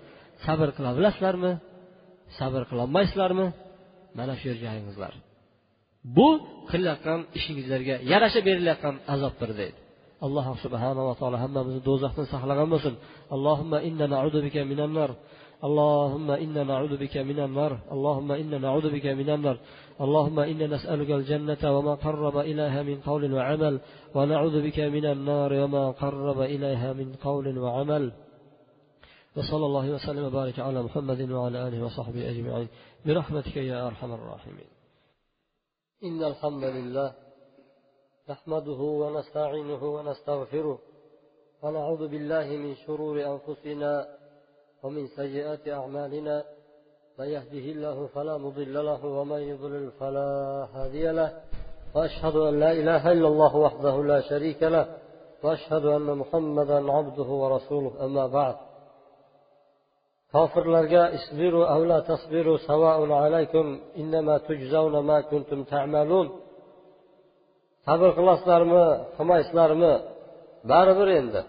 sabr 0.47 0.69
qila 0.77 0.91
bilasizlarmi 0.99 1.53
sabr 2.39 2.63
qilolmaysizlarmi 2.71 3.47
mana 4.19 4.33
shu 4.39 4.45
yer 4.51 4.59
joyingizlar 4.65 5.13
bu 6.17 6.29
qilayotgan 6.71 7.21
ishingizlarga 7.39 7.95
yarasha 8.13 8.41
berilayotgan 8.49 8.95
azobdir 9.15 9.51
deydi 9.61 9.79
alloh 10.27 10.47
subhanava 10.65 11.13
taolo 11.21 11.37
hammamizni 11.45 11.83
do'zaxdan 11.89 12.27
saqlagan 12.35 12.69
bo'lsin 12.75 12.95
allohimma 13.35 13.79
inna 13.89 14.07
naudu 14.15 14.39
bika 14.47 14.61
minan 14.73 14.93
nar 14.99 15.11
اللهم 15.69 16.29
إنا 16.45 16.63
نعوذ 16.71 16.95
بك 17.03 17.15
من 17.31 17.39
النار 17.47 17.73
اللهم 17.95 18.31
إنا 18.43 18.59
نعوذ 18.65 18.87
بك 18.95 19.07
من 19.21 19.29
النار 19.37 19.57
اللهم 20.02 20.40
إنا 20.40 20.68
نسألك 20.68 21.12
الجنة 21.12 21.78
وما 21.78 21.96
قرب 21.96 22.38
إليها 22.38 22.84
من 22.84 23.02
قول 23.02 23.34
وعمل 23.34 23.80
ونعوذ 24.16 24.62
بك 24.62 24.80
من 24.80 25.06
النار 25.06 25.54
وما 25.54 25.92
قرب 25.92 26.42
إليها 26.42 26.94
من 26.94 27.16
قول 27.16 27.60
وعمل. 27.60 28.12
وصلى 29.38 29.66
الله 29.66 29.92
وسلم 29.92 30.26
وبارك 30.26 30.60
على 30.60 30.84
محمد 30.84 31.32
وعلى 31.32 31.68
آله 31.68 31.84
وصحبه 31.86 32.30
أجمعين. 32.30 32.68
برحمتك 33.06 33.58
يا 33.58 33.88
أرحم 33.88 34.14
الراحمين. 34.14 34.68
إن 36.04 36.24
الحمد 36.24 36.64
لله 36.64 37.14
نحمده 38.30 38.82
ونستعينه 39.02 39.84
ونستغفره 39.84 40.80
ونعوذ 41.64 42.08
بالله 42.08 42.48
من 42.58 42.76
شرور 42.76 43.16
أنفسنا 43.34 44.08
ومن 44.84 45.08
سيئات 45.08 45.68
أعمالنا. 45.68 46.59
من 47.20 47.30
يهده 47.38 47.66
الله 47.76 48.08
فلا 48.16 48.38
مضل 48.38 48.86
له 48.86 49.06
ومن 49.06 49.42
يضلل 49.52 49.92
فلا 50.00 50.30
هادي 50.76 51.12
له 51.20 51.30
واشهد 51.96 52.36
ان 52.36 52.60
لا 52.60 52.72
اله 52.72 53.12
الا 53.12 53.28
الله 53.28 53.56
وحده 53.56 53.96
لا 54.04 54.20
شريك 54.22 54.64
له 54.64 54.86
واشهد 55.44 55.86
ان 55.86 56.08
محمدا 56.22 56.92
عبده 56.92 57.30
ورسوله. 57.42 57.92
اما 58.06 58.26
بعد 58.38 58.56
kofirlarga 60.34 61.04
isbiru 61.18 61.62
avla 61.76 61.98
tasbiru 62.12 62.54
savaun 62.70 63.12
alaykum 63.24 63.68
innama 64.02 64.36
tujzauna 64.48 65.02
ma 65.10 65.18
kuntum 65.30 65.60
ta'malun 65.74 66.28
sabr 67.88 68.10
qilasizlarmi 68.18 68.86
qilmaysizlarmi 69.16 69.94
baribir 70.72 71.10
endi. 71.20 71.42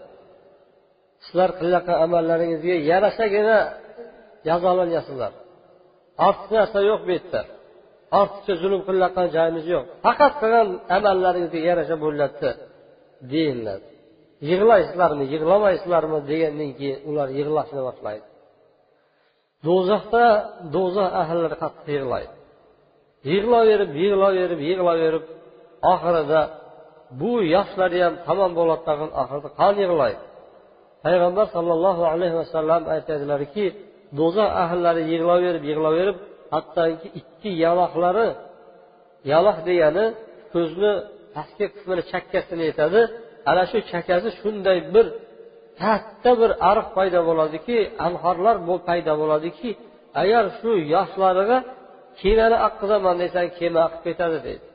Sizlar 1.24 1.50
qilayotgan 1.58 1.96
amallaringizga 2.04 2.76
yarashagina 2.90 3.58
jazolanyasizlar 4.48 5.32
ortiqcha 6.26 6.54
narsa 6.60 6.80
yo'q 6.90 7.00
bu 7.06 7.12
yerda. 7.16 7.40
Ortiqcha 8.20 8.54
zulm 8.62 8.80
qilayotgan 8.86 9.28
joyimiz 9.36 9.64
yo'q. 9.74 9.84
Faqat 10.04 10.32
qilgan 10.40 10.68
amallaringizga 10.96 11.60
yarasha 11.68 11.96
bo'lyapti 12.04 12.50
deyiladi. 13.32 13.86
Yig'laysizlarmi 14.50 15.24
yig'lamaysizlarmi 15.34 16.18
degandan 16.30 16.70
keyin 16.78 16.98
ular 17.08 17.28
yig'lashni 17.38 17.80
boshlaydi. 17.88 18.26
Do'zaxda 19.66 20.24
do'zax 20.74 21.10
ahllari 21.22 21.56
qattiq 21.62 21.88
yig'laydi. 21.96 22.34
Yig'laverib 23.30 23.90
yig'laverib 24.02 24.60
yig'laverib 24.70 25.24
oxirida 25.92 26.40
bu 27.20 27.32
yoshlari 27.54 27.98
ham 28.04 28.14
tamom 28.26 28.52
bo'ladi 28.58 28.82
tag'in 28.88 29.10
oxirida 29.22 29.48
qon 29.60 29.74
yig'laydi. 29.84 30.22
Payg'ambar 31.04 31.46
sollallohu 31.56 32.02
alayhi 32.12 32.36
vasallam 32.42 32.82
aytadilarki 32.94 33.66
do'zax 34.18 34.50
ahllari 34.64 35.02
yig'laverib 35.12 35.64
yig'laverib 35.70 36.16
hattoki 36.54 37.08
ikki 37.20 37.50
yaloqlari 37.64 38.28
yaloq 39.32 39.58
degani 39.68 40.04
ko'zni 40.54 40.92
pastki 41.34 41.66
qismini 41.74 42.02
chakkasini 42.12 42.62
aytadi 42.68 43.00
ana 43.50 43.62
shu 43.70 43.78
chakkasi 43.90 44.28
shunday 44.40 44.78
bir 44.94 45.06
katta 45.82 46.30
bir 46.40 46.50
ariq 46.70 46.88
paydo 46.96 47.20
bo'ladiki 47.28 47.76
anhorlar 48.06 48.56
paydo 48.88 49.12
bo'ladiki 49.22 49.70
agar 50.22 50.44
shu 50.58 50.70
yoshlariga 50.94 51.58
kemani 52.20 52.56
oqqazaman 52.68 53.16
desang 53.22 53.48
kema 53.58 53.80
oqib 53.86 54.02
ketadi 54.06 54.38
deydi. 54.46 54.66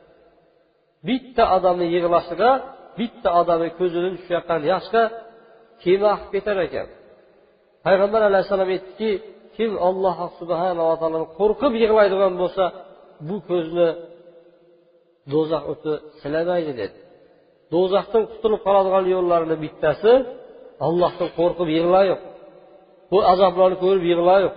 Bitta 1.07 1.43
odamni 1.55 1.87
yig'lashiga 1.95 2.51
bitta 2.99 3.29
odamni 3.41 3.69
ko'zidan 3.79 4.13
tushayotgan 4.19 4.61
yoshga 4.71 5.03
kema 5.83 6.07
oqib 6.15 6.29
ketar 6.35 6.57
ekan. 6.67 6.87
Payg'ambar 7.85 8.21
alayhissalom 8.29 8.69
aytdiki 8.75 9.09
kim 9.55 9.71
alloh 9.89 10.17
subhanava 10.39 10.93
taoloni 11.01 11.27
qo'rqib 11.39 11.73
yig'laydigan 11.83 12.33
bo'lsa 12.41 12.63
bu 13.27 13.35
ko'zni 13.49 13.87
do'zax 15.33 15.63
o'ti 15.71 15.91
silamaydi 16.21 16.71
dedi. 16.81 16.97
Do'zaxdan 17.73 18.23
qutulib 18.31 18.61
qoladigan 18.67 19.05
yo'llarini 19.15 19.55
bittasi 19.63 20.11
allohdan 20.87 21.29
qo'rqib 21.39 21.69
yig'layiq 21.77 22.19
bu 23.11 23.17
azoblarni 23.33 23.77
ko'rib 23.83 24.03
yig'layiq 24.11 24.53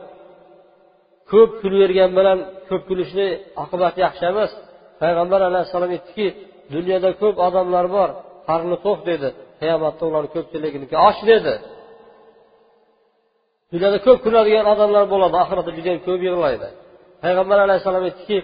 ko'p 1.33 1.51
kulavergan 1.61 2.11
bilan 2.19 2.39
ko'p 2.69 2.83
kulishni 2.89 3.29
oqibati 3.63 3.99
yaxshi 4.07 4.25
emas. 4.33 4.51
Payg'ambar 5.03 5.41
alayhissalom 5.49 5.91
aytdiki 5.97 6.27
dunyoda 6.75 7.11
ko'p 7.23 7.37
odamlar 7.47 7.87
bor 7.97 8.09
qarni 8.49 8.77
to'q 8.87 8.99
dedi. 9.11 9.29
Qiyomatda 9.61 10.03
ularni 10.09 10.31
ko'pchiliginiki 10.37 10.97
och 11.09 11.19
dedi. 11.33 11.55
Dunyoda 13.73 13.99
ko'p 14.07 14.19
kuladigan 14.25 14.67
odamlar 14.73 15.05
bo'ladi 15.13 15.37
oxiratda 15.43 15.71
judayam 15.79 16.01
ko'p 16.09 16.21
yig'laydi. 16.29 16.69
Payg'ambar 17.23 17.59
alayhissalom 17.67 18.05
aytdiki 18.09 18.39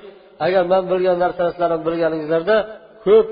agar 0.46 0.62
man 0.72 0.82
bilgan 0.92 1.16
narsalarni 1.24 1.78
bilganingizlarda 1.86 2.56
ko'p 3.06 3.26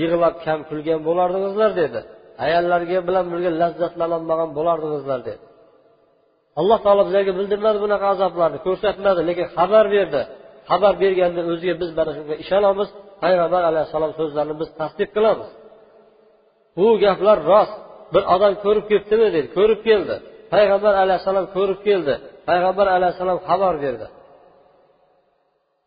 yig'lab 0.00 0.34
kam 0.44 0.58
kulgan 0.70 1.00
bo'lardingizlar 1.08 1.70
dedi. 1.82 2.00
Ayollarga 2.44 2.98
bilan 3.08 3.24
birga 3.32 3.50
lazzatlanolmagan 3.62 4.50
bo'lardingizlar 4.58 5.20
dedi. 5.28 5.42
Alloh 6.60 6.78
taolo 6.84 7.02
bizlarga 7.08 7.32
bildirmadi 7.38 7.78
bunaqa 7.84 8.06
azoblarni 8.14 8.58
ko'rsatmadi 8.66 9.20
lekin 9.28 9.46
xabar 9.56 9.84
berdi. 9.96 10.22
Xabar 10.70 10.94
berganda 11.02 11.40
o'ziga 11.50 11.74
biz 11.82 11.90
mana 11.98 12.10
shunga 12.16 12.34
ishonamiz 12.44 12.88
payg'ambar 13.22 13.62
alayhissalom 13.70 14.12
so'zlarini 14.18 14.54
biz 14.60 14.68
tasdiq 14.80 15.08
qilamiz. 15.16 15.48
Bu 16.78 16.86
gaplar 17.04 17.38
rost. 17.52 17.74
Bir 18.14 18.22
odam 18.34 18.52
ko'rib 18.64 18.84
kelibdimi 18.90 19.26
dedi. 19.36 19.48
Ko'rib 19.56 19.80
keldi. 19.88 20.16
Payg'ambar 20.54 20.94
alayhissalom 21.02 21.46
ko'rib 21.56 21.80
keldi. 21.88 22.14
Payg'ambar 22.48 22.86
alayhissalom 22.96 23.38
xabar 23.48 23.74
berdi. 23.84 24.06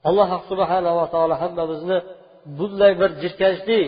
Alloh 0.07 0.30
subhanava 0.49 1.05
taolo 1.14 1.36
hammamizni 1.43 1.97
bunday 2.57 2.93
bir 3.01 3.12
jirkanchli 3.22 3.80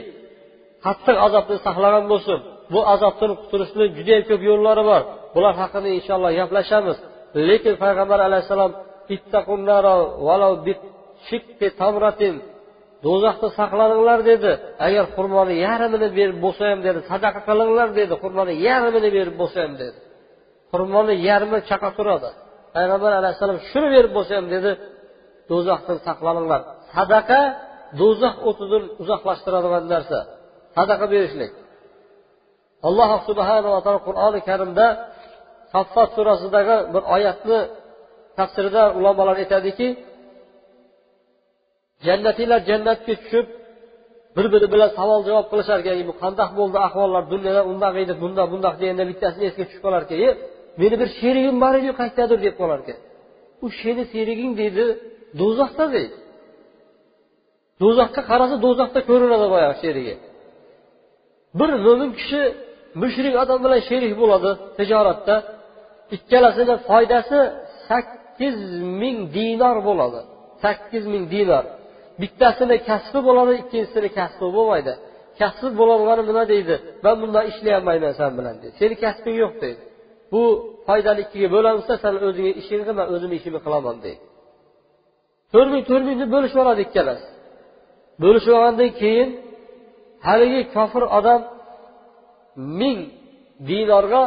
qattiq 0.85 1.17
azobdan 1.25 1.59
saqlagan 1.67 2.05
bo'lsin. 2.11 2.39
Bu 2.73 2.79
azobdan 2.93 3.31
qutulishni 3.41 3.85
judayam 3.97 4.23
ko'p 4.29 4.41
yo'llari 4.49 4.83
bor. 4.91 5.01
Bular 5.35 5.53
haqida 5.61 5.89
inshaalloh 5.97 6.31
gaplashamiz. 6.39 6.97
Lekin 7.49 7.73
payg'ambar 7.83 8.19
alayhissalom 8.27 8.71
do'zaxda 13.05 13.47
saqlaninglar 13.59 14.19
dedi. 14.31 14.51
Agar 14.85 15.05
xurmoni 15.15 15.55
yarmini 15.65 16.07
berib 16.17 16.37
bo'lsa 16.45 16.63
ham 16.71 16.79
dedi. 16.87 16.99
Sadaqa 17.11 17.39
qilinglar 17.49 17.89
dedi. 17.99 18.13
Xurmoni 18.23 18.53
yarmini 18.67 19.09
berib 19.17 19.35
bo'lsa 19.41 19.57
ham 19.63 19.73
dedi. 19.81 19.97
Xurmoni 20.71 21.13
yarmi 21.29 21.59
chaqa 21.69 21.89
turadi. 21.97 22.29
Payg'ambar 22.75 23.11
alayhissalom 23.19 23.59
shuni 23.69 23.87
berib 23.95 24.11
bo'lsa 24.17 24.33
ham 24.39 24.47
dedi 24.55 24.71
do'zaxdan 25.49 25.97
saqlaninglar. 26.07 26.61
Sadaqa 26.95 27.41
do'zax 27.99 28.35
o'tidan 28.49 28.83
uzoqlashtiradigan 29.01 29.83
narsa. 29.93 30.19
Sadaqa 30.77 31.05
berishlik. 31.13 31.51
Alloh 32.87 33.09
subhanava 33.27 33.79
taolo 33.85 34.01
qur'oni 34.07 34.39
karimda 34.49 34.87
saffat 35.73 36.09
surasidagi 36.17 36.75
bir 36.93 37.03
oyatni 37.15 37.59
tafsirida 38.37 38.83
ulamolar 38.97 39.37
aytadiki 39.43 39.87
jannatiylar 42.07 42.59
jannatga 42.69 43.13
tushib 43.21 43.47
bir 44.35 44.45
biri 44.53 44.67
bilan 44.73 44.89
savol 44.99 45.21
javob 45.27 45.45
qilishar 45.51 45.77
ekan 45.83 45.95
bu 46.09 46.13
qandaq 46.23 46.49
bo'ldi 46.59 46.77
ahvollar 46.87 47.23
dunyoda 47.33 47.61
undaq 47.71 47.93
edi 48.03 48.13
bundoq 48.23 48.47
bundaq 48.53 48.75
deganda 48.81 49.03
bittasi 49.11 49.39
esga 49.49 49.63
tushib 49.67 49.81
qolar 49.85 50.01
ekan 50.07 50.31
meni 50.81 50.95
bir 51.01 51.09
sherigim 51.19 51.55
bor 51.63 51.73
edi 51.79 51.89
qayerdadir 52.01 52.39
deb 52.45 52.55
qolar 52.61 52.79
ekan 52.83 52.99
u 53.63 53.65
seni 53.81 54.03
sheriging 54.13 54.51
deydi 54.61 54.83
do'zaxda 55.39 55.85
deydi 55.95 56.17
do'zaxga 57.81 58.21
qarasa 58.31 58.55
do'zaxda 58.65 58.99
ko'rinadi 59.09 59.47
boyagi 59.53 59.77
sherigi 59.83 60.15
bir 61.59 61.71
mo'min 61.85 62.11
kishi 62.19 62.41
mushrik 63.01 63.33
odam 63.43 63.59
bilan 63.65 63.81
sherik 63.89 64.13
bo'ladi 64.21 64.51
tijoratda. 64.77 65.35
Ikkalasini 66.15 66.75
foydasi 66.89 67.39
sakkiz 67.87 68.57
ming 69.01 69.17
dinor 69.37 69.77
bo'ladi. 69.87 70.19
Sakkiz 70.63 71.03
ming 71.13 71.25
dinor 71.35 71.65
bittasini 72.21 72.77
kasbi 72.89 73.19
bo'ladi 73.27 73.51
ikkinchisini 73.61 74.09
kasbi 74.19 74.47
bo'lmaydi. 74.57 74.93
Kasbi 75.39 75.69
bo'lolgani 75.79 76.23
nima 76.29 76.43
deydi? 76.53 76.75
Man 77.05 77.15
bundan 77.21 77.43
ishlayolmayman 77.51 78.13
san 78.19 78.31
bilan 78.37 78.55
deydi. 78.61 78.75
Seni 78.81 78.95
kasbing 79.03 79.35
yo'q 79.43 79.53
deydi. 79.63 79.81
Bu 80.31 80.41
foydali 80.87 81.21
ikkiga 81.25 81.49
bo'lamizsa 81.55 81.93
san 82.03 82.13
o'zingni 82.27 82.53
ishingni 82.61 82.83
qil 82.87 82.95
man 82.99 83.07
o'zimni 83.15 83.35
ishimni 83.39 83.59
qilaman 83.65 83.97
deydi 84.05 84.21
to'rt 85.53 85.69
ming 85.73 85.83
to'rt 85.89 86.03
mingni 86.09 86.25
bo'lishib 86.35 86.59
oladi 86.63 86.81
ikkalasi. 86.87 87.27
Bo'lishib 88.23 88.51
olgandan 88.57 88.91
keyin 89.01 89.29
haligi 90.27 90.61
kofir 90.75 91.03
odam 91.17 91.41
ming 92.79 92.99
dinorga 93.69 94.23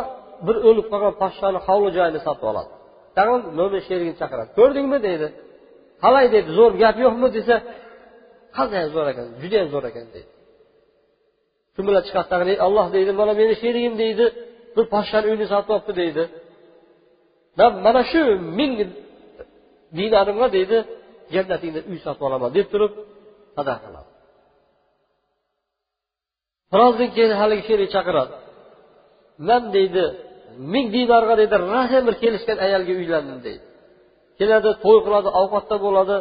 bir 0.47 0.57
o'lib 0.69 0.87
qolgan 0.93 1.15
podshoni 1.23 1.59
hovli 1.67 1.91
joyini 1.97 2.21
sotib 2.27 2.47
oladi. 2.51 2.71
Tag'in 3.17 3.41
mo'min 3.59 3.83
sherigini 3.89 4.17
chaqiradi. 4.21 4.51
Ko'rdingmi 4.59 4.99
deydi. 5.07 5.27
Qalay 6.05 6.27
deydi 6.35 6.51
zo'r 6.59 6.73
gap 6.83 6.97
yo'qmi 7.05 7.29
desa 7.37 7.55
qanday 8.57 8.85
zo'r 8.95 9.07
ekan 9.13 9.27
judayam 9.43 9.69
zo'r 9.75 9.85
ekan 9.91 10.07
deydi. 10.15 10.31
Shu 11.75 11.81
bilan 11.89 12.03
chiqadi 12.07 12.29
tag'in 12.33 12.59
olloh 12.67 12.87
deydi 12.97 13.11
mana 13.21 13.33
meni 13.41 13.55
sherigim 13.63 13.95
deydi. 14.03 14.25
Bir 14.77 14.85
podshani 14.95 15.27
uyini 15.31 15.47
sotib 15.53 15.71
olibdi 15.75 15.93
deydi. 16.01 16.23
Man 17.59 17.73
mana 17.87 18.03
shu 18.11 18.21
ming 18.59 18.73
dinarimga 19.97 20.49
deydi 20.57 20.79
jannatingda 21.35 21.81
uy 21.91 21.99
sotib 22.07 22.23
olaman 22.29 22.51
deb 22.57 22.67
turib 22.73 22.93
sadaqa 23.57 23.81
qiladi 23.87 24.11
birozdan 26.73 27.11
keyin 27.17 27.33
haligi 27.41 27.65
sherik 27.69 27.89
chaqiradi. 27.95 28.35
Man 29.49 29.63
deydi 29.77 30.05
ming 30.73 30.87
dinorga 30.95 31.35
deydi 31.41 31.57
rosa 31.73 31.99
bir 32.07 32.15
kelishgan 32.23 32.59
ayolga 32.67 32.93
uylandim 33.01 33.39
deydi. 33.47 33.65
Keladi 34.39 34.71
to'y 34.85 34.99
qiladi 35.07 35.29
ovqatda 35.41 35.77
bo'ladi. 35.87 36.17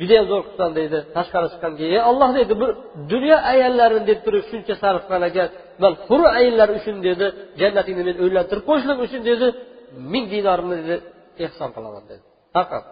Judayam 0.00 0.26
zo'r 0.30 0.42
qilsan 0.48 0.70
deydi 0.78 0.98
tashqari 1.16 1.46
chiqqan 1.52 1.72
keyin 1.78 1.92
ey 1.98 2.02
olloh 2.10 2.30
deydi 2.38 2.54
bir 2.62 2.70
dunyo 3.12 3.36
ayollarini 3.52 4.04
deb 4.10 4.18
turib 4.26 4.44
shuncha 4.50 4.74
sarf 4.82 5.02
qilgan 5.10 5.48
man 5.82 5.92
huri 6.08 6.26
ayollar 6.38 6.68
uchun 6.78 6.96
dedi 7.08 7.26
jannatingni 7.60 8.02
men 8.08 8.16
o'ylantirib 8.24 8.64
qo'yishlik 8.68 8.98
uchun 9.06 9.22
dedi 9.30 9.46
ming 10.12 10.24
dinorimni 10.34 10.76
dedi 10.82 10.96
ehson 11.46 11.70
qilaman 11.76 12.04
dedi. 12.10 12.24
Faqat 12.56 12.84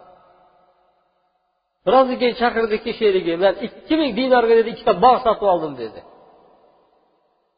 birozdan 1.85 2.17
keyin 2.21 2.35
chaqirdiki 2.41 2.91
sherigi 2.99 3.33
man 3.43 3.53
ikki 3.67 3.95
ming 4.01 4.11
dinorga 4.19 4.53
dedi 4.59 4.69
ikkita 4.75 4.93
bog' 5.05 5.19
sotib 5.25 5.47
oldim 5.53 5.73
dedi. 5.83 5.99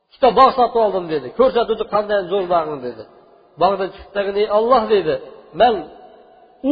Ikkita 0.10 0.30
bog' 0.40 0.54
sotib 0.60 0.80
oldim 0.86 1.06
dedi. 1.14 1.28
Ko'rsatuvdi 1.40 1.86
qanday 1.94 2.20
zo'r 2.32 2.46
bog'ing 2.54 2.80
dedi. 2.88 3.04
Bog'dan 3.62 3.90
chiqdidagi 3.96 4.44
olloh 4.58 4.84
dedi. 4.96 5.14
Man 5.62 5.74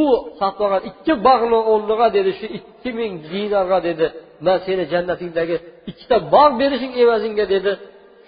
u 0.01 0.03
saqlagan 0.39 0.81
ikki 0.89 1.13
bog'ni 1.27 1.59
o'rniga 1.71 2.07
dedi 2.17 2.31
shu 2.39 2.47
ikki 2.59 2.89
ming 2.99 3.13
dinorga 3.31 3.79
dedi. 3.87 4.05
Man 4.45 4.57
seni 4.65 4.83
jannatingdagi 4.93 5.55
ikkita 5.91 6.17
bog' 6.33 6.53
berishing 6.61 6.93
evaziga 7.03 7.45
dedi. 7.55 7.71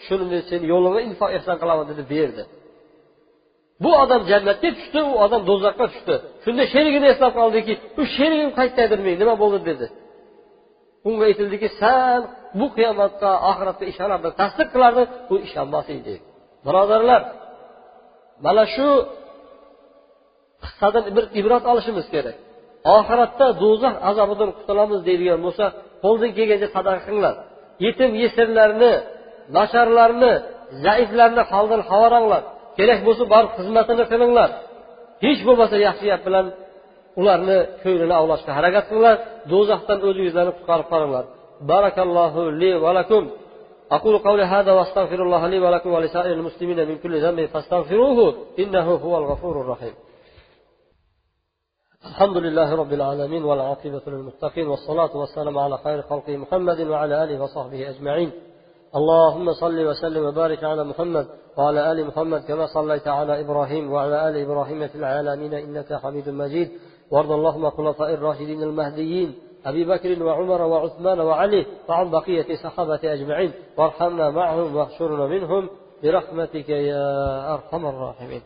Shuni 0.05 0.25
men 0.31 0.41
seni 0.49 0.65
yo'lingga 0.73 1.01
infoq 1.09 1.29
ehson 1.37 1.55
qilaman 1.61 1.85
dedi 1.91 2.03
berdi. 2.13 2.43
Bu 3.83 3.91
odam 4.03 4.21
jannatga 4.31 4.69
tushdi 4.77 4.99
u 5.11 5.13
odam 5.25 5.41
do'zaxga 5.49 5.85
tushdi. 5.93 6.15
Shunda 6.43 6.63
sherigini 6.73 7.07
eslab 7.13 7.33
qoldiki 7.39 7.73
u 7.99 8.01
sherigim 8.15 8.51
qayerdadir 8.57 8.99
men 9.07 9.15
nima 9.21 9.35
bo'ldi? 9.43 9.59
dedi. 9.69 9.87
Unga 11.07 11.23
aytildiki 11.29 11.67
san 11.81 12.21
bu 12.59 12.65
qiyomatga 12.77 13.31
oxiratga 13.49 13.85
ishonarding 13.91 14.33
tasdiq 14.41 14.67
qilarding 14.73 15.07
u 15.33 15.35
ishonmas 15.47 15.87
edi 15.97 16.15
birodarlar 16.65 17.21
mana 18.45 18.63
shu 18.75 18.87
qissadan 20.64 21.04
bir 21.16 21.24
ibrat 21.40 21.64
olishimiz 21.72 22.06
kerak 22.14 22.36
oxiratda 22.96 23.46
do'zax 23.62 23.94
azobidan 24.10 24.50
qutulamiz 24.58 25.00
deydigan 25.08 25.40
bo'lsa 25.46 25.64
qo'ldan 26.04 26.30
kelgancha 26.36 26.68
sadaqa 26.76 27.00
qilinglar 27.06 27.34
yetim 27.84 28.10
yesirlarni 28.22 28.92
nasharlarni 29.56 30.32
zaiflarni 30.84 31.42
holdan 31.52 31.80
xabaranglar 31.90 32.42
kerak 32.78 33.00
bo'lsa 33.06 33.22
borib 33.34 33.50
xizmatini 33.58 34.04
qilinglar 34.12 34.50
hech 35.24 35.40
bo'lmasa 35.48 35.76
yaxshi 35.86 36.04
gap 36.10 36.22
bilan 36.28 36.46
ularni 37.20 37.58
ko'nglini 37.82 38.16
ovlashga 38.22 38.52
harakat 38.58 38.84
qilinglar 38.88 39.16
do'zaxdan 39.52 39.98
o'zingizlarni 40.08 40.52
qutqarib 40.58 40.86
qolinglar 40.92 41.24
barakallohu 41.70 42.42
li 42.60 42.70
va 42.84 42.92
lakum 43.00 43.24
أقول 43.98 44.14
قولي 44.18 44.44
هذا 44.54 44.72
وأستغفر 44.72 45.22
الله 45.26 45.42
لي 45.52 45.58
ولكم 45.64 45.90
ولسائر 45.96 46.32
المسلمين 46.32 46.88
من 46.88 46.96
كل 47.02 47.12
ذنب 47.24 47.46
فاستغفروه 47.46 48.34
إنه 48.58 48.86
هو 49.04 49.18
الغفور 49.18 49.54
الرحيم 49.60 49.94
الحمد 52.05 52.37
لله 52.37 52.75
رب 52.75 52.93
العالمين 52.93 53.43
والعاقبة 53.43 54.01
للمتقين 54.07 54.67
والصلاة 54.67 55.17
والسلام 55.17 55.57
على 55.57 55.77
خير 55.77 56.01
خلقه 56.01 56.37
محمد 56.37 56.81
وعلى 56.81 57.23
آله 57.23 57.43
وصحبه 57.43 57.89
أجمعين. 57.89 58.31
اللهم 58.95 59.53
صل 59.53 59.85
وسلم 59.85 60.25
وبارك 60.25 60.63
على 60.63 60.83
محمد 60.83 61.27
وعلى 61.57 61.91
آل 61.91 62.07
محمد 62.07 62.41
كما 62.41 62.65
صليت 62.65 63.07
على 63.07 63.41
إبراهيم 63.41 63.91
وعلى 63.93 64.29
آل 64.29 64.37
إبراهيم 64.37 64.87
في 64.87 64.95
العالمين 64.95 65.53
إنك 65.53 65.93
حميد 65.93 66.29
مجيد. 66.29 66.71
وارض 67.11 67.31
اللهم 67.31 67.69
خلفاء 67.69 68.13
الراشدين 68.13 68.63
المهديين 68.63 69.35
أبي 69.65 69.85
بكر 69.85 70.23
وعمر 70.23 70.61
وعثمان 70.61 71.19
وعلي 71.19 71.65
وعن 71.89 72.11
بقية 72.11 72.55
صحابة 72.63 72.99
أجمعين. 73.03 73.51
وارحمنا 73.77 74.29
معهم 74.29 74.75
واحشرنا 74.75 75.27
منهم 75.27 75.69
برحمتك 76.03 76.69
يا 76.69 77.53
أرحم 77.53 77.85
الراحمين. 77.85 78.41